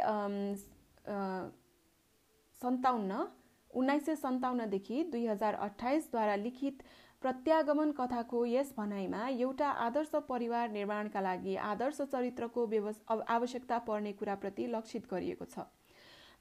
सन्ताउन्न 2.61 3.25
उन्नाइस 3.71 4.05
सय 4.05 4.15
सन्ताउन्नदेखि 4.15 5.03
दुई 5.11 5.25
हजार 5.27 5.53
अठाइसद्वारा 5.61 6.35
लिखित 6.35 6.83
प्रत्यागमन 7.21 7.91
कथाको 7.91 8.45
यस 8.45 8.73
भनाइमा 8.77 9.27
एउटा 9.29 9.69
आदर्श 9.85 10.11
परिवार 10.29 10.69
निर्माणका 10.71 11.21
लागि 11.21 11.55
आदर्श 11.69 12.01
चरित्रको 12.03 12.65
व्यवस् 12.67 13.01
आवश्यकता 13.29 13.77
पर्ने 13.87 14.11
कुराप्रति 14.13 14.67
लक्षित 14.67 15.07
गरिएको 15.11 15.45
छ। 15.45 15.67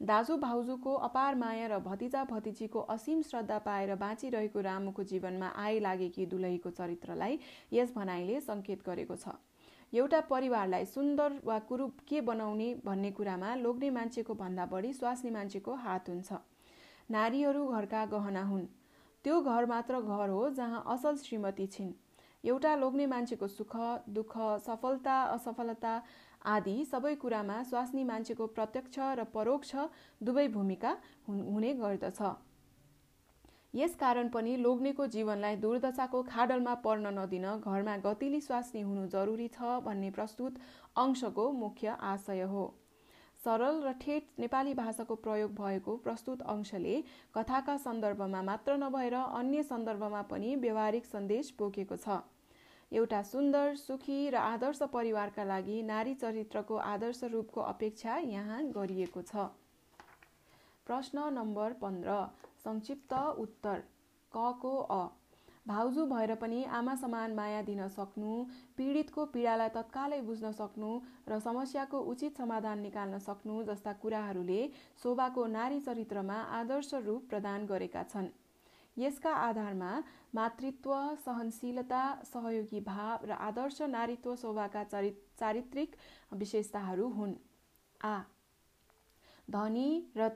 दाजु 0.04 0.36
भाउजूको 0.36 0.94
अपार 1.06 1.34
माया 1.34 1.66
र 1.66 1.78
भतिजा 1.80 2.22
भतिजीको 2.30 2.80
असीम 2.94 3.20
श्रद्धा 3.22 3.58
पाएर 3.64 3.94
बाँचिरहेको 3.96 4.60
रामुको 4.60 5.02
जीवनमा 5.10 5.48
आइ 5.56 5.78
लागेकी 5.80 6.26
दुलहीको 6.26 6.70
चरित्रलाई 6.72 7.38
यस 7.72 7.92
भनाइले 7.96 8.40
सङ्केत 8.40 8.84
गरेको 8.86 9.16
छ। 9.16 9.32
एउटा 9.92 10.20
परिवारलाई 10.28 10.84
सुन्दर 10.86 11.40
वा 11.44 11.58
कुरूप 11.68 12.04
के 12.08 12.20
बनाउने 12.20 12.68
भन्ने 12.84 13.10
कुरामा 13.12 13.54
लोग्ने 13.56 13.90
मान्छेको 13.96 14.34
भन्दा 14.34 14.66
बढी 14.66 14.92
स्वास्नी 14.92 15.30
मान्छेको 15.30 15.74
हात 15.84 16.08
हुन्छ। 16.08 16.32
नारीहरू 17.10 17.66
घरका 17.68 18.04
गहना 18.12 18.42
हुन्। 18.44 18.66
त्यो 19.24 19.40
घर 19.40 19.66
मात्र 19.66 20.00
घर 20.02 20.28
हो 20.28 20.48
जहाँ 20.50 20.84
असल 20.94 21.16
श्रीमती 21.18 21.66
छिन्। 21.66 21.92
एउटा 22.44 22.74
लोग्ने 22.76 23.06
मान्छेको 23.06 23.46
सुख 23.48 23.76
दुःख 24.10 24.36
सफलता 24.66 25.16
असफलता 25.34 25.92
आदि 26.44 26.72
सबै 26.84 27.14
कुरामा 27.16 27.62
स्वास्नी 27.64 28.02
मान्छेको 28.04 28.46
प्रत्यक्ष 28.56 28.98
र 29.18 29.24
परोक्ष 29.34 29.84
दुवै 30.20 30.46
भूमिका 30.56 30.90
हुने 31.28 31.72
गर्दछ। 31.76 32.20
यस 33.74 33.94
कारण 34.00 34.28
पनि 34.30 34.56
लोग्नेको 34.58 35.06
जीवनलाई 35.12 35.56
दुर्दशाको 35.58 36.22
खाडलमा 36.24 36.74
पर्न 36.82 37.12
नदिन 37.14 37.46
घरमा 37.56 37.96
गतिली 38.02 38.40
स्वास्नी 38.42 38.82
हुनु 38.82 39.06
जरुरी 39.14 39.48
छ 39.50 39.70
भन्ने 39.86 40.10
प्रस्तुत 40.18 40.60
अंशको 40.96 41.50
मुख्य 41.54 41.96
आशय 42.08 42.42
हो। 42.52 42.66
सरल 43.40 43.80
र 43.82 43.92
ठेट 44.02 44.28
नेपाली 44.38 44.74
भाषाको 44.74 45.14
प्रयोग 45.24 45.56
भएको 45.56 45.96
प्रस्तुत 46.04 46.42
अंशले 46.50 46.94
कथाका 47.34 47.76
सन्दर्भमा 47.80 48.42
मात्र 48.44 48.76
नभएर 48.78 49.14
अन्य 49.14 49.62
सन्दर्भमा 49.64 50.22
पनि 50.30 50.54
व्यवहारिक 50.62 51.04
सन्देश 51.06 51.52
बोकेको 51.58 51.96
छ। 51.98 52.22
एउटा 52.92 53.22
सुन्दर 53.22 53.74
सुखी 53.76 54.18
र 54.30 54.36
आदर्श 54.36 54.82
परिवारका 54.92 55.44
लागि 55.44 55.82
नारी 55.82 56.14
चरित्रको 56.14 56.76
आदर्श 56.86 57.24
रूपको 57.32 57.60
अपेक्षा 57.62 58.16
यहाँ 58.28 58.62
गरिएको 58.70 59.22
छ। 59.22 59.48
प्रश्न 60.86 61.26
नम्बर 61.32 61.72
पन्ध्र 61.82 62.16
संक्षिप्त 62.64 63.12
उत्तर 63.38 63.82
कको 64.32 64.76
अ? 64.78 65.02
भाउजू 65.66 66.04
भएर 66.06 66.34
पनि 66.34 66.64
आमा 66.76 66.94
समान 66.94 67.34
माया 67.34 67.60
दिन 67.62 67.88
सक्नु 67.88 68.32
पीडितको 68.76 69.24
पीडालाई 69.26 69.68
तत्कालै 69.76 70.20
बुझ्न 70.20 70.52
सक्नु 70.52 70.90
र 71.28 71.38
समस्याको 71.40 72.00
उचित 72.12 72.36
समाधान 72.36 72.78
निकाल्न 72.80 73.18
सक्नु 73.18 73.62
जस्ता 73.64 73.92
कुराहरूले 74.02 74.60
शोभाको 75.02 75.46
नारी 75.48 75.80
चरित्रमा 75.80 76.40
आदर्श 76.60 76.94
रूप 77.06 77.28
प्रदान 77.30 77.66
गरेका 77.66 78.02
छन्। 78.04 78.28
यसका 78.96 79.32
आधारमा 79.38 79.92
मातृत्व 80.34 80.92
सहनशीलता 81.24 82.02
सहयोगी 82.24 82.80
भाव 82.80 83.26
र 83.26 83.32
आदर्श 83.48 83.80
नारीत्व 83.90 84.34
शोभाका 84.36 84.84
चारित्रिक 84.92 85.96
विशेषताहरू 86.34 87.08
हुन्। 87.10 87.34
आ 88.00 88.16
धनी 89.48 89.88
र 90.16 90.28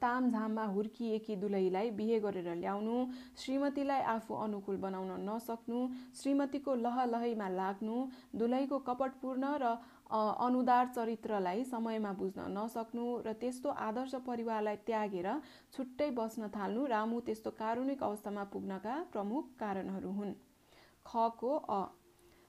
तामझाममा 0.00 0.64
हुर्किएकी 0.64 1.36
दुलहीलाई 1.36 1.90
बिहे 1.90 2.18
गरेर 2.20 2.48
ल्याउनु 2.56 2.96
श्रीमतीलाई 3.36 4.02
आफू 4.12 4.34
अनुकूल 4.36 4.76
बनाउन 4.76 5.10
नसक्नु 5.28 5.80
श्रीमतीको 6.20 6.74
लहलहैमा 6.76 7.48
लाग्नु 7.50 7.96
दुलहीको 8.34 8.78
कपटपूर्ण 8.88 9.44
र 9.62 9.74
अनुदार 10.10 10.86
चरित्रलाई 10.88 11.64
समयमा 11.64 12.12
बुझ्न 12.12 12.44
नसक्नु 12.48 13.06
र 13.26 13.32
त्यस्तो 13.32 13.68
आदर्श 13.68 14.14
परिवारलाई 14.26 14.76
त्यागेर 14.86 15.28
छुट्टै 15.72 16.10
बस्न 16.10 16.48
थाल्नु 16.48 16.86
रामु 16.86 17.20
त्यस्तो 17.20 17.50
कारुणिक 17.50 18.02
अवस्थामा 18.02 18.44
पुग्नका 18.44 18.94
प्रमुख 19.12 19.44
कारणहरू 19.58 20.12
हुन्। 20.12 20.32
खको 21.06 21.52
अ। 21.56 21.82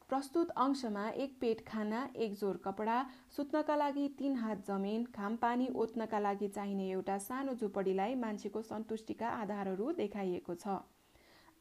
प्रस्तुत 0.10 0.50
अंशमा 0.58 1.08
एक 1.10 1.38
पेट 1.42 1.66
खाना 1.68 2.00
एक 2.16 2.34
जोर 2.34 2.58
कपडा 2.58 2.98
सुत्नका 3.36 3.76
लागि 3.76 4.08
तीन 4.20 4.36
हात 4.36 4.66
जमिन 4.68 5.06
घामपानी 5.16 5.68
ओत्नका 5.76 6.20
लागि 6.20 6.48
चाहिने 6.48 6.90
एउटा 6.90 7.18
सानो 7.18 7.54
झुपडीलाई 7.54 8.16
मान्छेको 8.16 8.62
सन्तुष्टिका 8.62 9.30
आधारहरू 9.42 9.92
देखाइएको 9.92 10.56
छ। 10.56 10.68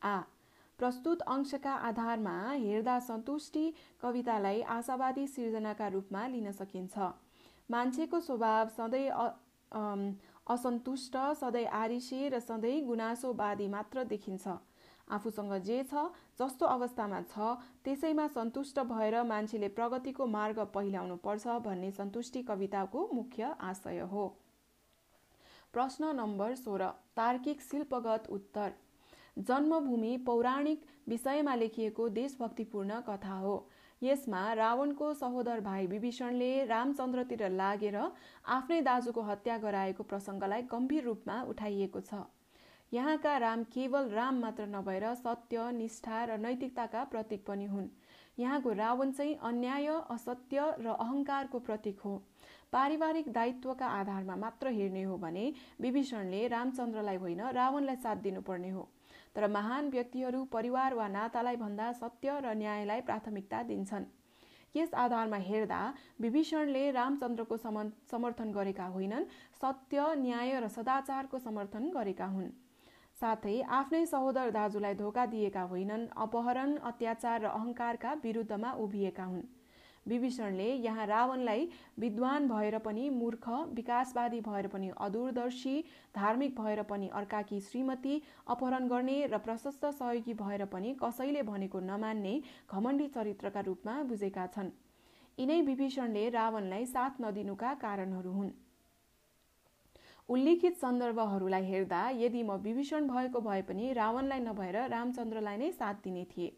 आ। 0.03 0.17
प्रस्तुत 0.79 1.21
अंशका 1.29 1.73
आधारमा 1.89 2.37
हेर्दा 2.53 2.99
सन्तुष्टि 3.01 3.65
कवितालाई 4.03 4.61
आशावादी 4.71 5.27
सिर्जनाका 5.29 5.89
रूपमा 5.89 6.27
लिन 6.29 6.51
सकिन्छ। 6.53 6.99
मान्छेको 7.69 8.21
स्वभाव 8.21 8.69
सधैँ 8.71 9.09
असन्तुष्ट 10.47 11.17
सधैँ 11.41 11.67
आरिसे 11.75 12.29
र 12.29 12.41
सधैँ 12.41 12.85
गुनासोवादी 12.87 13.69
मात्र 13.69 14.05
देखिन्छ। 14.07 14.47
आफूसँग 15.09 15.53
जे 15.63 15.83
छ 15.85 16.05
जस्तो 16.39 16.67
अवस्थामा 16.69 17.21
छ 17.25 17.57
त्यसैमा 17.85 18.27
सन्तुष्ट 18.35 18.79
भएर 18.91 19.23
मान्छेले 19.25 19.69
प्रगतिको 19.71 20.27
मार्ग 20.29 20.59
पहिल्याउनु 20.75 21.17
पर्छ 21.25 21.47
भन्ने 21.65 21.91
सन्तुष्टि 21.93 22.43
कविताको 22.45 23.09
मुख्य 23.13 23.55
आशय 23.63 24.01
हो। 24.13 24.27
प्रश्न 25.75 26.15
नम्बर 26.17 26.55
सोह्र 26.57 26.89
तार्किक 27.17 27.61
शिल्पगत 27.63 28.27
उत्तर। 28.31 28.73
जन्मभूमि 29.37 30.17
पौराणिक 30.17 30.85
विषयमा 31.09 31.55
लेखिएको 31.55 32.09
देशभक्तिपूर्ण 32.09 33.01
कथा 33.01 33.39
हो। 33.39 33.57
यसमा 34.03 34.53
रावणको 34.53 35.13
सहोदर 35.15 35.61
भाइ 35.61 35.87
विभीषणले 35.87 36.65
रामचन्द्रतिर 36.65 37.49
लागेर 37.51 37.97
आफ्नै 37.97 38.81
दाजुको 38.81 39.23
हत्या 39.23 39.57
गराएको 39.59 40.03
प्रसङ्गलाई 40.03 40.63
गम्भीर 40.63 41.05
रूपमा 41.05 41.43
उठाइएको 41.43 42.01
छ। 42.01 42.23
यहाँका 42.93 43.37
राम 43.39 43.63
केवल 43.65 44.09
राम 44.11 44.39
मात्र 44.41 44.67
नभएर 44.67 45.15
सत्य 45.15 45.71
निष्ठा 45.73 46.25
र 46.25 46.37
नैतिकताका 46.39 47.05
प्रतीक 47.05 47.45
पनि 47.47 47.65
हुन्। 47.67 47.89
यहाँको 48.39 48.73
रावण 48.73 49.11
चाहिँ 49.13 49.35
अन्याय 49.43 49.87
असत्य 50.11 50.67
र 50.79 50.95
अहङ्कारको 50.95 51.59
प्रतीक 51.61 52.01
हो। 52.01 52.17
पारिवारिक 52.73 53.33
दायित्वका 53.33 53.87
आधारमा 53.87 54.37
मात्र 54.37 54.69
हेर्ने 54.69 55.03
हो 55.03 55.17
भने 55.19 55.53
विभीषणले 55.81 56.47
रामचन्द्रलाई 56.49 57.17
होइन 57.17 57.41
रावणलाई 57.51 57.97
साथ 57.97 58.17
दिनुपर्ने 58.23 58.71
हो। 58.71 58.89
तर 59.37 59.49
महान 59.51 59.89
व्यक्तिहरू 59.91 60.45
परिवार 60.53 60.95
वा 60.95 61.07
नातालाई 61.09 61.57
भन्दा 61.57 61.93
सत्य 61.93 62.41
र 62.41 62.55
न्यायलाई 62.55 63.01
प्राथमिकता 63.01 63.63
दिन्छन्। 63.63 64.05
यस 64.75 64.95
आधारमा 64.95 65.37
हेर्दा 65.47 65.81
विभीषणले 66.21 66.91
रामचन्द्रको 66.91 67.57
समर्थन 67.57 68.53
गरेका 68.53 68.87
होइनन् 68.95 69.25
सत्य 69.61 70.15
न्याय 70.19 70.61
र 70.61 70.69
सदाचारको 70.69 71.39
समर्थन 71.39 71.91
गरेका 71.91 72.27
हुन्। 72.27 72.49
साथै 73.19 73.57
आफ्नै 73.73 74.05
सहोदर 74.07 74.51
दाजुलाई 74.51 74.95
धोका 74.95 75.27
दिएका 75.27 75.63
होइनन् 75.71 76.07
अपहरण 76.19 76.77
अत्याचार 76.85 77.41
र 77.41 77.47
अहङ्कारका 77.49 78.13
विरुद्धमा 78.23 78.73
उभिएका 78.85 79.25
हुन्। 79.25 79.45
विभीषणले 80.07 80.69
यहाँ 80.77 81.07
रावणलाई 81.07 81.69
विद्वान 81.99 82.49
भएर 82.49 82.79
पनि 82.79 83.09
मूर्ख 83.11 83.49
विकासवादी 83.75 84.41
भएर 84.41 84.67
पनि 84.67 84.91
अदूरदर्शी 85.01 85.85
धार्मिक 86.15 86.61
भएर 86.61 86.83
पनि 86.83 87.09
अर्काकी 87.13 87.61
श्रीमती 87.61 88.21
अपहरण 88.49 88.89
गर्ने 88.89 89.27
र 89.27 89.39
प्रशस्त 89.39 89.87
सहयोगी 89.87 90.35
भएर 90.35 90.65
पनि 90.65 90.95
कसैले 91.03 91.43
भनेको 91.43 91.81
नमान्ने 91.83 92.41
घमण्डी 92.71 93.07
चरित्रका 93.07 93.61
रूपमा 93.61 94.03
बुझेका 94.03 94.47
छन्। 94.47 94.71
यिनै 95.39 95.61
विभीषणले 95.63 96.29
रावणलाई 96.31 96.85
साथ 96.87 97.21
नदिनुका 97.21 97.73
कारणहरू 97.75 98.33
हुन्। 98.33 98.51
उल्लिखित 100.29 100.77
सन्दर्भहरूलाई 100.77 101.65
हेर्दा 101.65 102.03
यदि 102.11 102.43
म 102.43 102.57
विभीषण 102.59 103.09
भएको 103.09 103.41
भए 103.41 103.63
पनि 103.63 103.93
रावणलाई 103.93 104.41
नभएर 104.41 104.77
रामचन्द्रलाई 104.89 105.57
नै 105.57 105.71
साथ 105.73 105.95
दिने 106.05 106.25
थिए। 106.25 106.53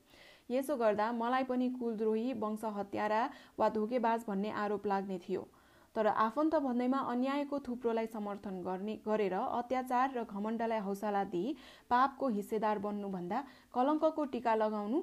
यसो 0.50 0.76
गर्दा 0.76 1.10
मलाई 1.14 1.44
पनि 1.44 1.68
कुलद्रोही 1.78 2.32
वंश 2.42 2.64
हत्यारा 2.76 3.22
वा 3.58 3.68
धोकेबाज 3.76 4.24
भन्ने 4.28 4.50
आरोप 4.62 4.86
लाग्ने 4.86 5.18
थियो। 5.18 5.48
तर 5.94 6.06
आफन्त 6.06 6.54
भन्दैमा 6.60 6.98
अन्यायको 7.10 7.58
थुप्रोलाई 7.66 8.06
समर्थन 8.06 8.60
गर्ने 8.62 8.94
गरेर 9.04 9.34
अत्याचार 9.34 10.12
र 10.16 10.24
घमण्डलाई 10.24 10.80
हौसला 10.86 11.22
दिई 11.32 11.54
पापको 11.90 12.28
हिस्सेदार 12.36 12.78
बन्नुभन्दा 12.78 13.38
कलङ्कको 13.74 14.24
टिका 14.34 14.54
लगाउनु 14.54 14.98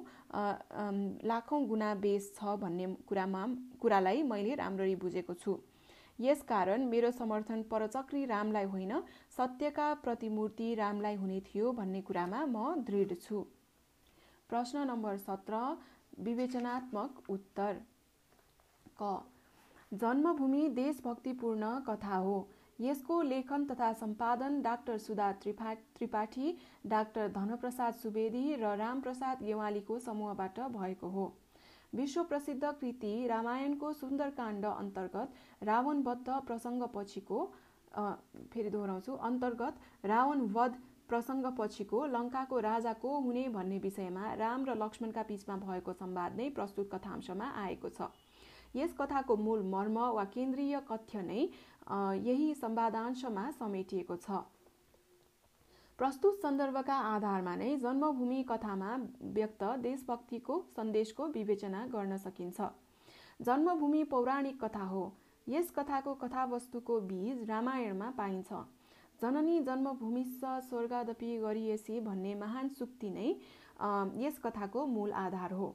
लाखौँ 1.26 1.60
गुणा 1.66 1.90
बेस 2.04 2.30
छ 2.36 2.54
भन्ने 2.62 2.86
कुरामा 3.08 3.42
कुरालाई 3.82 4.22
मैले 4.22 4.54
राम्ररी 4.54 4.94
बुझेको 5.02 5.34
छु। 5.34 5.58
यसकारण 6.20 6.86
मेरो 6.86 7.10
समर्थन 7.12 7.62
परचक्री 7.70 8.24
रामलाई 8.26 8.64
होइन 8.72 9.02
सत्यका 9.36 9.92
प्रतिमूर्ति 10.04 10.74
रामलाई 10.76 11.16
हुने 11.16 11.40
थियो 11.48 11.72
भन्ने 11.74 12.00
कुरामा 12.02 12.46
म 12.46 12.86
दृढ 12.86 13.18
छु। 13.20 13.44
प्रश्न 14.50 14.78
नम्बर 14.86 15.16
सत्र 15.18 15.60
विवेचनात्मक 16.20 17.30
उत्तर। 17.30 17.80
क। 19.02 19.14
जन्मभूमि 19.92 20.68
देशभक्तिपूर्ण 20.74 21.78
कथा 21.80 22.16
हो। 22.18 22.36
यसको 22.80 23.20
लेखन 23.22 23.64
तथा 23.64 23.92
सम्पादन 23.94 24.60
डाक्टर 24.62 24.98
सुधा 24.98 25.30
त्रिपा 25.34 25.74
त्रिपाठी 25.96 26.56
डाक्टर 26.86 27.28
धनप्रसाद 27.32 27.94
सुवेदी 27.94 28.44
र 28.54 28.74
रामप्रसाद 28.76 29.42
गेवालीको 29.42 29.98
समूहबाट 30.00 30.60
भएको 30.72 31.08
हो। 31.08 31.26
विश्व 31.92 32.22
प्रसिद्ध 32.24 32.64
कृति 32.64 33.12
रामायणको 33.28 33.92
सुन्दरकाण्ड 33.94 34.64
अन्तर्गत 34.66 35.62
रावणबद्ध 35.62 36.40
प्रसङ्गपछिको 36.46 37.44
फेरि 38.52 38.70
दोहोऱ्याउँछु। 38.70 39.12
अन्तर्गत 39.22 39.74
रावण 40.04 40.40
वध 40.52 40.74
प्रसङ्गपछिको 41.08 42.04
लङ्काको 42.08 42.58
राजा 42.60 42.92
को 43.02 43.10
हुने 43.20 43.48
भन्ने 43.48 43.78
विषयमा 43.78 44.32
राम 44.34 44.64
र 44.64 44.74
लक्ष्मणका 44.76 45.22
बीचमा 45.28 45.56
भएको 45.64 45.92
संवाद 45.94 46.36
नै 46.36 46.48
प्रस्तुत 46.50 46.90
कथांशमा 46.92 47.48
आएको 47.62 47.88
छ। 47.90 48.08
यस 48.74 48.94
कथाको 48.98 49.36
मूल 49.38 49.62
मर्म 49.72 49.98
वा 50.14 50.24
केन्द्रीय 50.34 50.80
कथ्य 50.88 51.22
नै 51.22 51.42
यही 52.24 52.54
संवादांशमा 52.54 53.50
समेटिएको 53.58 54.16
छ। 54.18 54.42
प्रस्तुत 55.98 56.40
सन्दर्भका 56.42 56.94
आधारमा 57.08 57.54
नै 57.56 57.76
जन्मभूमि 57.78 58.42
कथामा 58.48 58.94
व्यक्त 59.34 59.62
देशभक्तिको 59.82 60.56
सन्देशको 60.76 61.26
विवेचना 61.36 61.86
गर्न 61.92 62.16
सकिन्छ। 62.18 62.70
जन्मभूमि 63.40 64.02
पौराणिक 64.10 64.64
कथा 64.64 64.84
हो। 64.86 65.04
यस 65.46 65.70
कथाको 65.76 66.14
कथावस्तुको 66.22 66.98
बीज 67.10 67.50
रामायणमा 67.50 68.10
पाइन्छ। 68.18 68.52
जननी 69.24 69.58
जन्मभूमिस्स 69.62 70.44
स्वर्गादपि 70.68 71.36
गरिएसी 71.40 72.00
भन्ने 72.02 72.34
महान 72.36 72.68
सुक्ति 72.78 73.10
नै 73.10 73.28
यस 74.22 74.38
कथाको 74.44 74.86
मूल 74.88 75.12
आधार 75.20 75.52
हो। 75.52 75.68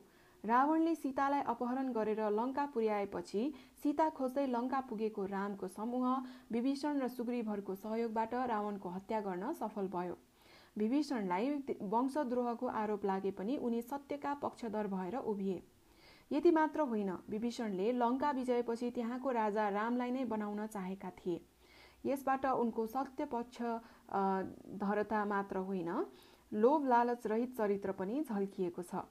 रावणले 0.44 0.94
सीतालाई 0.96 1.42
अपहरण 1.48 1.92
गरेर 1.94 2.22
लङ्का 2.32 2.66
पुर्याएपछि 2.74 3.42
सीता 3.84 4.08
खोज्दै 4.20 4.46
लङ्का 4.48 4.80
पुगेको 4.90 5.26
रामको 5.26 5.68
समूह 5.70 6.06
विभीषण 6.52 7.02
र 7.02 7.08
सुग्रीवहरूको 7.16 7.76
सहयोगबाट 7.82 8.36
रावणको 8.54 8.90
हत्या 8.90 9.20
गर्न 9.22 9.52
सफल 9.56 9.92
भयो। 9.98 10.16
विभीषणलाई 10.78 11.52
वंशद्रोहको 11.92 12.68
आरोप 12.82 13.06
लागे 13.06 13.32
पनि 13.42 13.58
उनी 13.60 13.82
सत्यका 13.84 14.34
पक्षधर 14.44 14.88
भएर 14.88 15.18
उभिए। 15.26 15.62
यति 16.32 16.52
मात्र 16.54 16.82
होइन 16.90 17.12
विभीषणले 17.30 17.92
लङ्का 18.00 18.32
विजयपछि 18.32 18.90
त्यहाँको 18.92 19.32
राजा 19.34 19.70
रामलाई 19.76 20.12
नै 20.12 20.26
बनाउन 20.28 20.66
चाहेका 20.68 21.10
थिए। 21.18 21.42
यसबाट 22.06 22.46
उनको 22.46 22.86
सत्य 22.88 23.26
पक्ष 23.26 23.62
धरता 24.82 25.24
मात्र 25.26 25.58
होइन। 25.68 25.90
लोभ 26.52 26.86
लालच 26.88 27.28
रहित 27.28 27.56
चरित्र 27.58 27.92
पनि 27.92 28.22
झल्किएको 28.24 28.82
छ। 28.84 29.06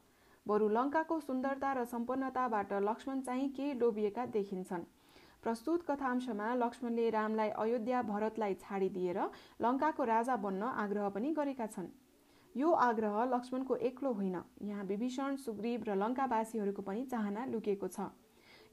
बरु 0.46 0.68
लङ्काको 0.68 1.20
सुन्दरता 1.20 1.72
र 1.72 1.84
सम्पन्नताबाट 1.86 2.72
लक्ष्मण 2.82 3.20
चाहिँ 3.20 3.48
के 3.50 3.72
लोभिएका 3.74 4.24
देखिन्छन्? 4.34 4.84
प्रस्तुत 5.42 5.82
कथांशमा 5.88 6.54
लक्ष्मणले 6.54 7.10
रामलाई 7.10 7.48
अयोध्या 7.56 8.02
भरतलाई 8.02 8.54
छाडिदिएर 8.60 9.18
लङ्काको 9.62 10.04
राजा 10.04 10.36
बन्न 10.36 10.62
आग्रह 10.82 11.08
पनि 11.14 11.32
गरेका 11.32 11.66
छन्। 11.66 11.88
यो 12.54 12.70
आग्रह 12.82 13.24
लक्ष्मणको 13.24 13.76
एक्लो 13.88 14.12
होइन। 14.12 14.36
यहाँ 14.62 14.84
विभीषण 14.84 15.36
सुग्रीव 15.36 15.84
र 15.86 15.94
लङ्कावासीहरूको 15.94 16.82
पनि 16.82 17.04
चाहना 17.06 17.44
लुकेको 17.46 17.88
छ। 17.88 18.10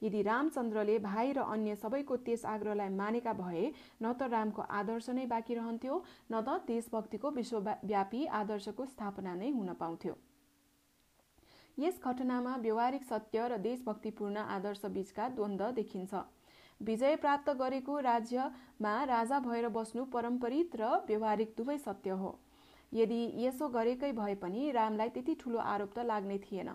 यदि 0.06 0.22
रामचन्द्रले 0.24 0.98
भाइ 1.00 1.32
र 1.34 1.48
अन्य 1.54 1.76
सबैको 1.78 2.18
त्यस 2.26 2.46
आग्रहलाई 2.48 2.90
मानेका 2.96 3.34
भए 3.36 3.66
न 3.66 4.14
त 4.14 4.30
रामको 4.32 4.62
आदर्श 4.80 5.10
नै 5.12 5.26
बाँकी 5.28 5.54
रहन्थ्यो 5.56 5.98
न 6.32 6.42
त 6.42 6.62
देशभक्तिको 6.68 7.32
विश्वव्यापी 7.38 8.26
आदर्शको 8.40 8.86
स्थापना 8.88 9.36
नै 9.36 9.52
हुन 9.52 9.74
पाउँथ्यो। 9.82 10.16
यस 11.78 12.00
घटनामा 12.04 12.56
व्यवहारिक 12.60 13.04
सत्य 13.06 13.48
र 13.48 13.58
देशभक्तिपूर्ण 13.64 14.44
आदर्श 14.52 14.86
बीचका 14.94 15.28
द्वन्द्व 15.36 15.72
देखिन्छ। 15.80 16.24
विजय 16.82 17.16
प्राप्त 17.18 17.50
गरेको 17.60 18.00
राज्यमा 18.06 18.94
राजा 19.06 19.40
भएर 19.42 19.68
बस्नु 19.76 20.06
परम्परित 20.14 20.76
र 20.76 20.92
व्यवहारिक 21.08 21.54
दुवै 21.58 21.78
सत्य 21.80 22.18
हो। 22.22 22.32
यदि 22.92 23.20
यसो 23.38 23.68
गरेकै 23.70 24.12
भए 24.14 24.36
पनि 24.42 24.72
रामलाई 24.72 25.10
त्यति 25.10 25.36
ठुलो 25.36 25.60
आरोप 25.66 25.94
त 25.94 26.06
लाग्ने 26.06 26.38
थिएन। 26.40 26.70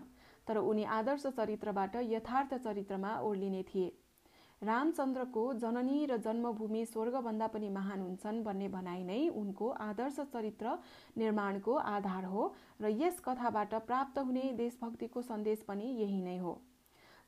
तर 0.51 0.57
उनी 0.59 0.83
आदर्श 0.93 1.25
चरित्रबाट 1.33 1.95
यथार्थ 2.05 2.53
चरित्रमा 2.63 3.11
ओर्लिने 3.23 3.61
थिए। 3.65 3.91
रामचन्द्रको 4.61 5.43
जननी 5.55 5.99
र 6.05 6.17
जन्मभूमि 6.19 6.81
स्वर्गभन्दा 6.85 7.47
पनि 7.47 7.69
महान 7.69 8.01
हुन्छन् 8.01 8.41
भन्ने 8.43 8.67
भनाइ 8.69 9.03
नै 9.03 9.19
उनको 9.35 9.69
आदर्श 9.85 10.19
चरित्र 10.33 10.73
निर्माणको 11.17 11.75
आधार 11.91 12.25
हो 12.25 12.43
र 12.81 12.91
यस 12.95 13.19
कथाबाट 13.25 13.73
प्राप्त 13.85 14.19
हुने 14.19 14.43
देशभक्तिको 14.57 15.21
सन्देश 15.21 15.63
पनि 15.69 15.87
यही 16.01 16.21
नै 16.21 16.37
हो। 16.37 16.53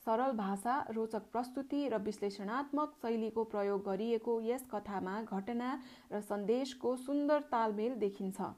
सरल 0.05 0.35
भाषा 0.37 0.75
रोचक 0.91 1.31
प्रस्तुति 1.31 1.81
र 1.87 2.01
विश्लेषणात्मक 2.01 2.99
शैलीको 3.01 3.43
प्रयोग 3.55 3.83
गरिएको 3.85 4.39
यस 4.43 4.67
कथामा 4.73 5.15
घटना 5.31 5.71
र 6.11 6.21
सन्देशको 6.23 6.95
सुन्दर 6.99 7.49
तालमेल 7.51 7.95
देखिन्छ। 7.99 8.51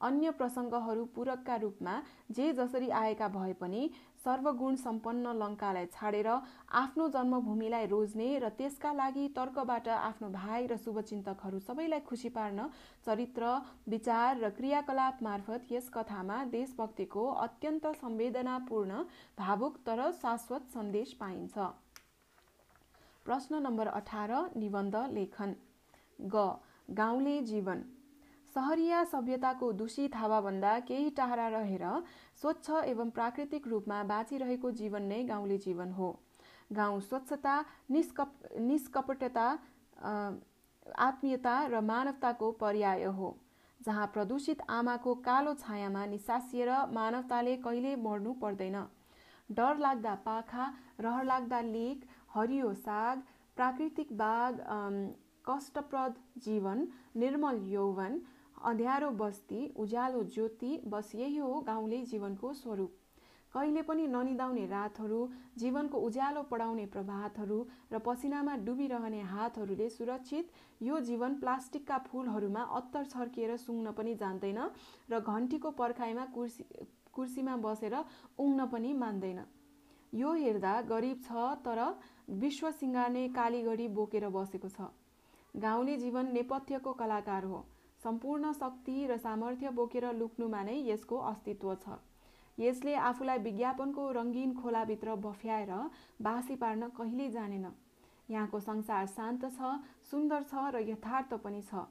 अन्य 0.00 0.30
प्रसङ्गहरू 0.32 1.04
पूरकका 1.14 1.56
रूपमा 1.58 1.92
जे 2.30 2.52
जसरी 2.54 2.88
आएका 2.96 3.28
भए 3.28 3.52
पनि 3.60 3.82
सर्वगुण 4.24 4.76
सम्पन्न 4.76 5.32
लङ्कालाई 5.38 5.86
छाडेर 5.92 6.28
आफ्नो 6.74 7.08
जन्मभूमिलाई 7.08 7.86
रोज्ने 7.86 8.28
र 8.38 8.48
त्यसका 8.58 8.92
लागि 8.92 9.24
तर्कबाट 9.36 9.88
आफ्नो 9.94 10.28
भाइ 10.30 10.66
र 10.66 10.76
शुभचिन्तकहरू 10.84 11.60
सबैलाई 11.60 12.00
खुसी 12.02 12.28
पार्न 12.30 12.68
चरित्र 13.06 13.54
विचार 13.88 14.38
र 14.38 14.50
क्रियाकलाप 14.58 15.22
मार्फत 15.22 15.72
यस 15.72 15.88
कथामा 15.94 16.42
देशभक्तिको 16.50 17.26
अत्यन्त 17.44 17.86
संवेदनापूर्ण 17.96 19.02
भावुक 19.38 19.80
तर 19.86 20.10
शाश्वत 20.20 20.70
सन्देश 20.74 21.12
पाइन्छ। 21.20 21.72
प्रश्न 23.26 23.62
नम्बर 23.62 23.86
अठार 23.94 24.32
निबन्ध 24.56 24.96
लेखन। 25.12 25.54
ग 26.18 26.48
गाउँले 26.94 27.40
जीवन। 27.44 27.84
सहरिया 28.54 29.02
सभ्यताको 29.04 29.70
दूषित 29.72 30.16
हावाभन्दा 30.16 30.78
केही 30.88 31.10
टाढा 31.10 31.46
रहेर 31.48 31.84
स्वच्छ 32.40 32.70
एवं 32.84 33.10
प्राकृतिक 33.10 33.66
रूपमा 33.68 34.02
बाँचिरहेको 34.04 34.70
जीवन 34.72 35.02
नै 35.04 35.22
गाउँले 35.24 35.56
जीवन 35.58 35.90
हो। 35.92 36.10
गाउँ 36.72 37.00
स्वच्छता 37.00 37.54
निष्कप 37.90 38.32
निष्कपटता 38.60 39.46
आत्मीयता 40.98 41.54
र 41.66 41.80
मानवताको 41.82 42.50
पर्याय 42.60 43.04
हो 43.16 43.36
जहाँ 43.80 44.06
प्रदूषित 44.14 44.62
आमाको 44.70 45.14
कालो 45.26 45.54
छायामा 45.56 46.04
निसासिएर 46.06 46.70
मानवताले 46.92 47.56
कहिले 47.58 47.96
मर्नु 47.98 48.32
पर्दैन। 48.42 48.76
डर 49.50 49.78
लाग्दा 49.78 50.14
पाखा 50.24 50.72
रहर 51.00 51.24
लाग्दा 51.24 51.60
लेक 51.62 52.06
हरियो 52.34 52.72
साग 52.76 53.22
प्राकृतिक 53.56 54.12
बाग 54.16 54.62
कष्टप्रद 55.48 56.14
जीवन 56.44 56.86
निर्मल 57.16 57.60
यौवन 57.68 58.20
अँध्यारो 58.62 59.10
बस्ती 59.12 59.72
उज्यालो 59.76 60.22
ज्योति 60.24 60.80
बस 60.88 61.10
यही 61.14 61.36
हो 61.36 61.60
गाउँले 61.66 62.02
जीवनको 62.04 62.52
स्वरूप। 62.54 62.92
कहिले 63.52 63.82
पनि 63.82 64.06
ननिदाउने 64.06 64.64
रातहरू 64.66 65.28
जीवनको 65.58 65.98
उज्यालो 66.00 66.42
पढाउने 66.42 66.86
प्रभातहरू 66.86 67.58
र 67.92 67.98
पसिनामा 67.98 68.54
डुबिरहने 68.64 69.20
हातहरूले 69.24 69.88
सुरक्षित 69.90 70.50
यो 70.82 71.00
जीवन 71.00 71.34
प्लास्टिकका 71.40 71.98
फुलहरूमा 72.06 72.62
अत्तर 72.78 73.04
छर्किएर 73.06 73.56
सुँग्न 73.58 73.92
पनि 73.92 74.14
जान्दैन 74.14 74.58
र 75.10 75.20
घन्टीको 75.20 75.70
पर्खाइमा 75.72 76.24
कुर्सी 76.34 76.64
कुर्सीमा 77.14 77.56
बसेर 77.58 77.94
उङ्न 78.38 78.66
पनि 78.66 78.92
मान्दैन। 78.94 79.44
यो 80.12 80.32
हेर्दा 80.34 80.80
गरिब 80.88 81.20
छ 81.22 81.46
तर 81.62 81.80
विश्व 82.40 82.70
सिँगार्ने 82.72 83.28
कालीगढी 83.30 83.88
बोकेर 83.94 84.28
बसेको 84.30 84.68
छ। 84.68 84.90
गाउँले 85.54 85.96
जीवन 85.98 86.32
नेपथ्यको 86.32 86.92
कलाकार 86.94 87.44
हो। 87.44 87.64
सम्पूर्ण 88.04 88.52
शक्ति 88.54 89.06
र 89.06 89.16
सामर्थ्य 89.18 89.70
बोकेर 89.76 90.12
लुक्नुमा 90.14 90.62
नै 90.64 90.76
यसको 90.86 91.18
अस्तित्व 91.26 91.74
छ। 91.76 91.96
यसले 92.58 92.94
आफूलाई 93.02 93.38
विज्ञापनको 93.40 94.10
रङ्गीन 94.12 94.52
खोलाभित्र 94.54 95.14
बफ्याएर 95.22 95.72
बासी 96.22 96.56
पार्न 96.56 96.88
कहिल्यै 96.98 97.30
जानेन। 97.30 97.66
यहाँको 98.28 98.60
संसार 98.60 99.06
शान्त 99.08 99.44
छ 99.50 99.72
सुन्दर 100.10 100.42
छ 100.44 100.70
र 100.74 100.84
यथार्थ 100.90 101.34
पनि 101.42 101.62
छ। 101.62 101.84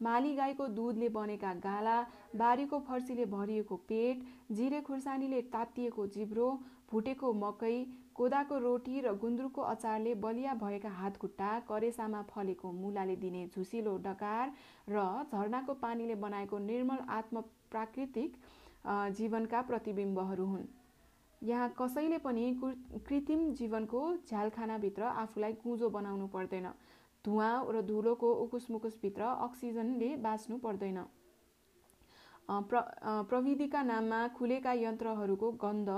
माली 0.00 0.34
गाईको 0.34 0.66
दुधले 0.74 1.08
बनेका 1.10 1.52
गाला 1.60 1.96
बारीको 2.36 2.78
फर्सीले 2.88 3.24
भरिएको 3.28 3.76
पेट 3.88 4.20
जिरे 4.52 4.80
खुर्सानीले 4.82 5.40
तातिएको 5.52 6.06
जिब्रो 6.14 6.50
भुटेको 6.92 7.32
मकै 7.36 7.76
कोदाको 8.18 8.58
रोटी 8.58 9.00
र 9.00 9.12
गुन्द्रुकको 9.16 9.62
अचारले 9.64 10.14
बलिया 10.22 10.54
भएका 10.60 10.90
हातखुट्टा 10.92 11.50
करेसामा 11.68 12.22
फलेको 12.30 12.70
मुलाले 12.74 13.16
दिने 13.18 13.42
झुसिलो 13.48 13.96
डकार 14.04 14.52
र 14.88 15.04
झरनाको 15.32 15.74
पानीले 15.82 16.14
बनाएको 16.24 16.58
निर्मल 16.60 17.04
आत्म 17.16 17.40
प्राकृतिक 17.70 18.36
जीवनका 19.14 19.60
प्रतिबिम्बहरू 19.68 20.46
हुन्। 20.46 20.66
यहाँ 21.42 21.68
कसैले 21.78 22.18
पनि 22.18 22.44
कृत्रिम 22.62 23.52
जीवनको 23.54 24.00
झ्यालखानाभित्र 24.28 25.02
आफूलाई 25.16 25.52
कुँजो 25.62 25.88
बनाउनु 25.90 26.26
पर्दैन। 26.28 26.66
धुवा 27.24 27.50
र 27.70 27.82
धुलोको 27.84 28.32
उकुस 28.44 28.66
मुकुसभित्र 28.70 29.22
अक्सिजनले 29.44 30.08
बाँच्नु 30.18 30.58
पर्दैन। 30.58 30.98
प्र 32.48 32.80
प्रविधिका 33.30 33.82
नाममा 33.84 34.20
खुलेका 34.36 34.72
यन्त्रहरूको 34.74 35.50
गन्ध 35.62 35.88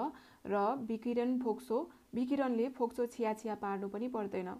र 0.46 0.62
विकिरण 0.88 1.38
फोक्सो 1.38 1.78
विकिरणले 2.12 2.68
फोक्सो 2.70 3.06
छियाछिया 3.08 3.54
पार्नु 3.56 3.88
पनि 3.88 4.08
पर्दैन। 4.08 4.50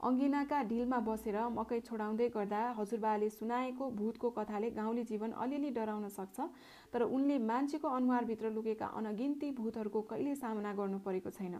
अङ्गिनाका 0.00 0.58
ढिलमा 0.64 0.98
बसेर 1.06 1.36
मकै 1.50 1.78
छोडाउँदै 1.86 2.28
गर्दा 2.34 2.60
हजुरबाले 2.74 3.28
सुनाएको 3.30 3.90
भूतको 3.92 4.30
कथाले 4.36 4.70
गाउँले 4.72 5.04
जीवन 5.04 5.32
अलिअलि 5.44 5.70
डराउन 5.78 6.08
सक्छ 6.10 6.46
तर 6.92 7.02
उनले 7.08 7.38
मान्छेको 7.46 7.88
अनुहारभित्र 7.96 8.50
लुकेका 8.52 8.86
अनगिन्ती 9.00 9.50
भूतहरूको 9.58 10.00
कहिले 10.10 10.34
सामना 10.36 10.72
गर्नु 10.74 10.98
परेको 11.00 11.30
छैन। 11.30 11.58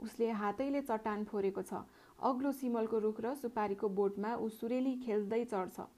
उसले 0.00 0.30
हातैले 0.42 0.80
चट्टान 0.82 1.24
फोरेको 1.24 1.62
छ 1.62 1.80
अग्लो 2.22 2.52
सिमलको 2.54 2.98
रुख 3.00 3.20
र 3.20 3.34
सुपारीको 3.36 3.88
बोटमा 3.98 4.34
ऊ 4.36 4.48
सुरेली 4.50 4.94
खेल्दै 5.00 5.44
चढ्छ। 5.46 5.88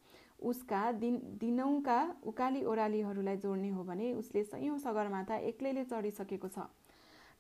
उसका 0.45 0.81
दिन 1.03 1.15
दिनौँका 1.41 1.99
उकाली 2.25 2.63
ओह्रालीहरूलाई 2.65 3.37
जोड्ने 3.43 3.69
हो 3.71 3.83
भने 3.85 4.13
उसले 4.15 4.43
सयौँ 4.47 4.79
सगरमाथा 4.79 5.37
एक्लैले 5.51 5.85
चढिसकेको 5.87 6.49
छ। 6.49 6.71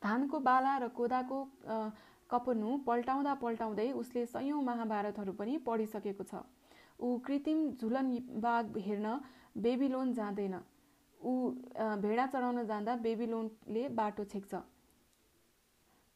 धानको 0.02 0.38
बाला 0.40 0.76
र 0.78 0.88
कोदाको 0.90 1.38
कपनु 2.30 2.76
पल्टाउँदा 2.86 3.34
पल्टाउँदै 3.42 3.90
उसले 3.94 4.26
सयौँ 4.26 4.62
महाभारतहरू 4.62 5.32
पनि 5.32 5.58
पढिसकेको 5.66 6.24
छ। 6.24 6.42
ऊ 7.00 7.18
कृत्रिम 7.26 7.60
झुलन 7.80 8.06
बाघ 8.40 8.64
हेर्न 8.78 9.06
बेबी 9.58 9.88
जाँदैन। 10.14 10.54
ऊ 11.20 11.32
भेडा 12.02 12.26
चढाउन 12.26 12.64
जाँदा 12.66 12.96
बेबी 13.02 13.26
बाटो 13.90 14.24
छेक्छ। 14.26 14.54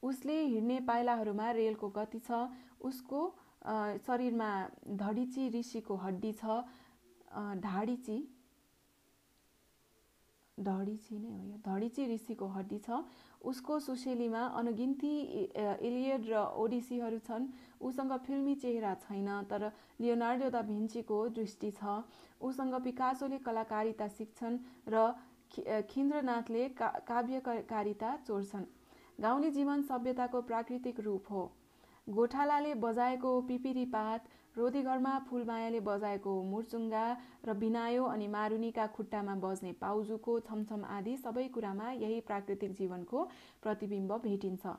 उसले 0.02 0.36
हिँड्ने 0.42 0.80
पाइलाहरूमा 0.88 1.50
रेलको 1.52 1.88
गति 1.96 2.18
छ 2.20 2.48
उसको 2.80 3.20
शरीरमा 4.06 4.50
धडिची 4.98 5.48
ऋषिको 5.58 5.94
हड्डी 5.96 6.32
छ 6.32 6.64
ढाडिची 7.60 8.18
ढडिची 10.58 11.18
नै 11.18 11.30
हो 11.30 11.42
यो 11.44 11.56
धडिची 11.80 12.06
ऋषिको 12.06 12.46
हड्डी 12.46 12.78
छ। 12.78 13.00
उसको 13.40 13.78
सुशेलीमा 13.80 14.40
अनगिन्ती 14.52 15.12
इलियड 15.80 16.28
र 16.28 16.44
ओडिसीहरू 16.54 17.18
छन्। 17.24 17.48
उसँग 17.80 18.12
फिल्मी 18.20 18.54
चेहरा 18.54 18.94
छैन 19.00 19.28
तर 19.48 19.72
लियोनार्डो 20.00 20.48
द 20.50 20.60
भिन्चीको 20.68 21.18
दृष्टि 21.32 21.70
छ। 21.72 22.04
उसँग 22.38 22.74
पिकासोले 22.84 23.38
कलाकारिता 23.40 24.08
सिक्छन् 24.10 24.58
र 24.88 25.08
खिन्द्रनाथले 25.88 26.68
का 26.76 26.88
काव्यकारिता 27.08 28.10
चोर्छन्। 28.26 28.64
गाउँले 29.18 29.50
जीवन 29.50 29.82
सभ्यताको 29.82 30.42
प्राकृतिक 30.42 31.00
रूप 31.00 31.24
हो। 31.30 31.42
गोठालाले 32.06 32.74
बजाएको 32.76 33.40
पिपिरी 33.48 33.84
पात 33.88 34.28
रोदीघरमा 34.56 35.14
फुलमायाले 35.26 35.80
बजाएको 35.86 36.32
मुर्चुङ्गा 36.44 37.06
र 37.46 37.54
बिनायो 37.56 38.04
अनि 38.08 38.26
मारुनीका 38.28 38.86
खुट्टामा 38.94 39.34
बज्ने 39.42 39.72
पाउजुको 39.80 40.38
छमछम 40.46 40.84
आदि 40.90 41.16
सबै 41.18 41.48
कुरामा 41.54 41.90
यही 41.96 42.20
प्राकृतिक 42.28 42.72
जीवनको 42.78 43.24
प्रतिबिम्ब 43.62 44.16
भेटिन्छ। 44.24 44.72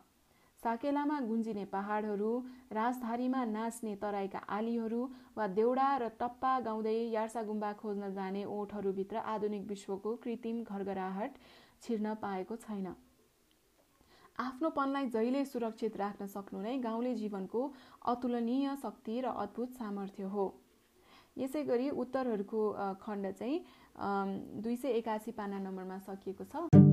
साकेलामा 0.63 1.19
गुन्जिने 1.21 1.63
पहाडहरू 1.67 2.31
राजधारीमा 2.71 3.43
नाच्ने 3.51 3.93
तराईका 4.01 4.41
आलीहरू 4.55 4.99
वा 5.37 5.47
देउडा 5.55 5.87
र 5.97 6.09
टप्पा 6.19 6.51
गाउँदै 6.67 6.97
यार्सा 7.11 7.41
गुम्बा 7.43 7.71
खोज्न 7.79 8.11
जाने 8.13 8.43
ओठहरूभित्र 8.55 9.23
आधुनिक 9.33 9.63
विश्वको 9.67 10.15
कृत्रिम 10.23 10.63
घरघराहट 10.65 11.39
छिर्न 11.81 12.13
पाएको 12.21 12.55
छैन। 12.57 12.93
आफ्नोपनलाई 14.39 15.07
जहिले 15.09 15.43
सुरक्षित 15.45 15.97
राख्न 15.97 16.25
सक्नु 16.27 16.61
नै 16.61 16.77
गाउँले 16.79 17.13
जीवनको 17.15 17.61
अतुलनीय 18.07 18.75
शक्ति 18.83 19.19
र 19.21 19.33
अद्भुत 19.37 19.69
सामर्थ्य 19.73 20.23
हो। 20.33 20.45
यसै 21.37 21.63
गरी 21.63 21.89
उत्तरहरूको 21.95 22.61
खण्ड 23.01 23.31
चाहिँ 23.33 23.63
दुई 24.61 24.75
सय 24.75 24.97
एकासी 24.99 25.31
पाना 25.31 25.59
नम्बरमा 25.59 25.99
सकिएको 26.07 26.43
छ। 26.45 26.90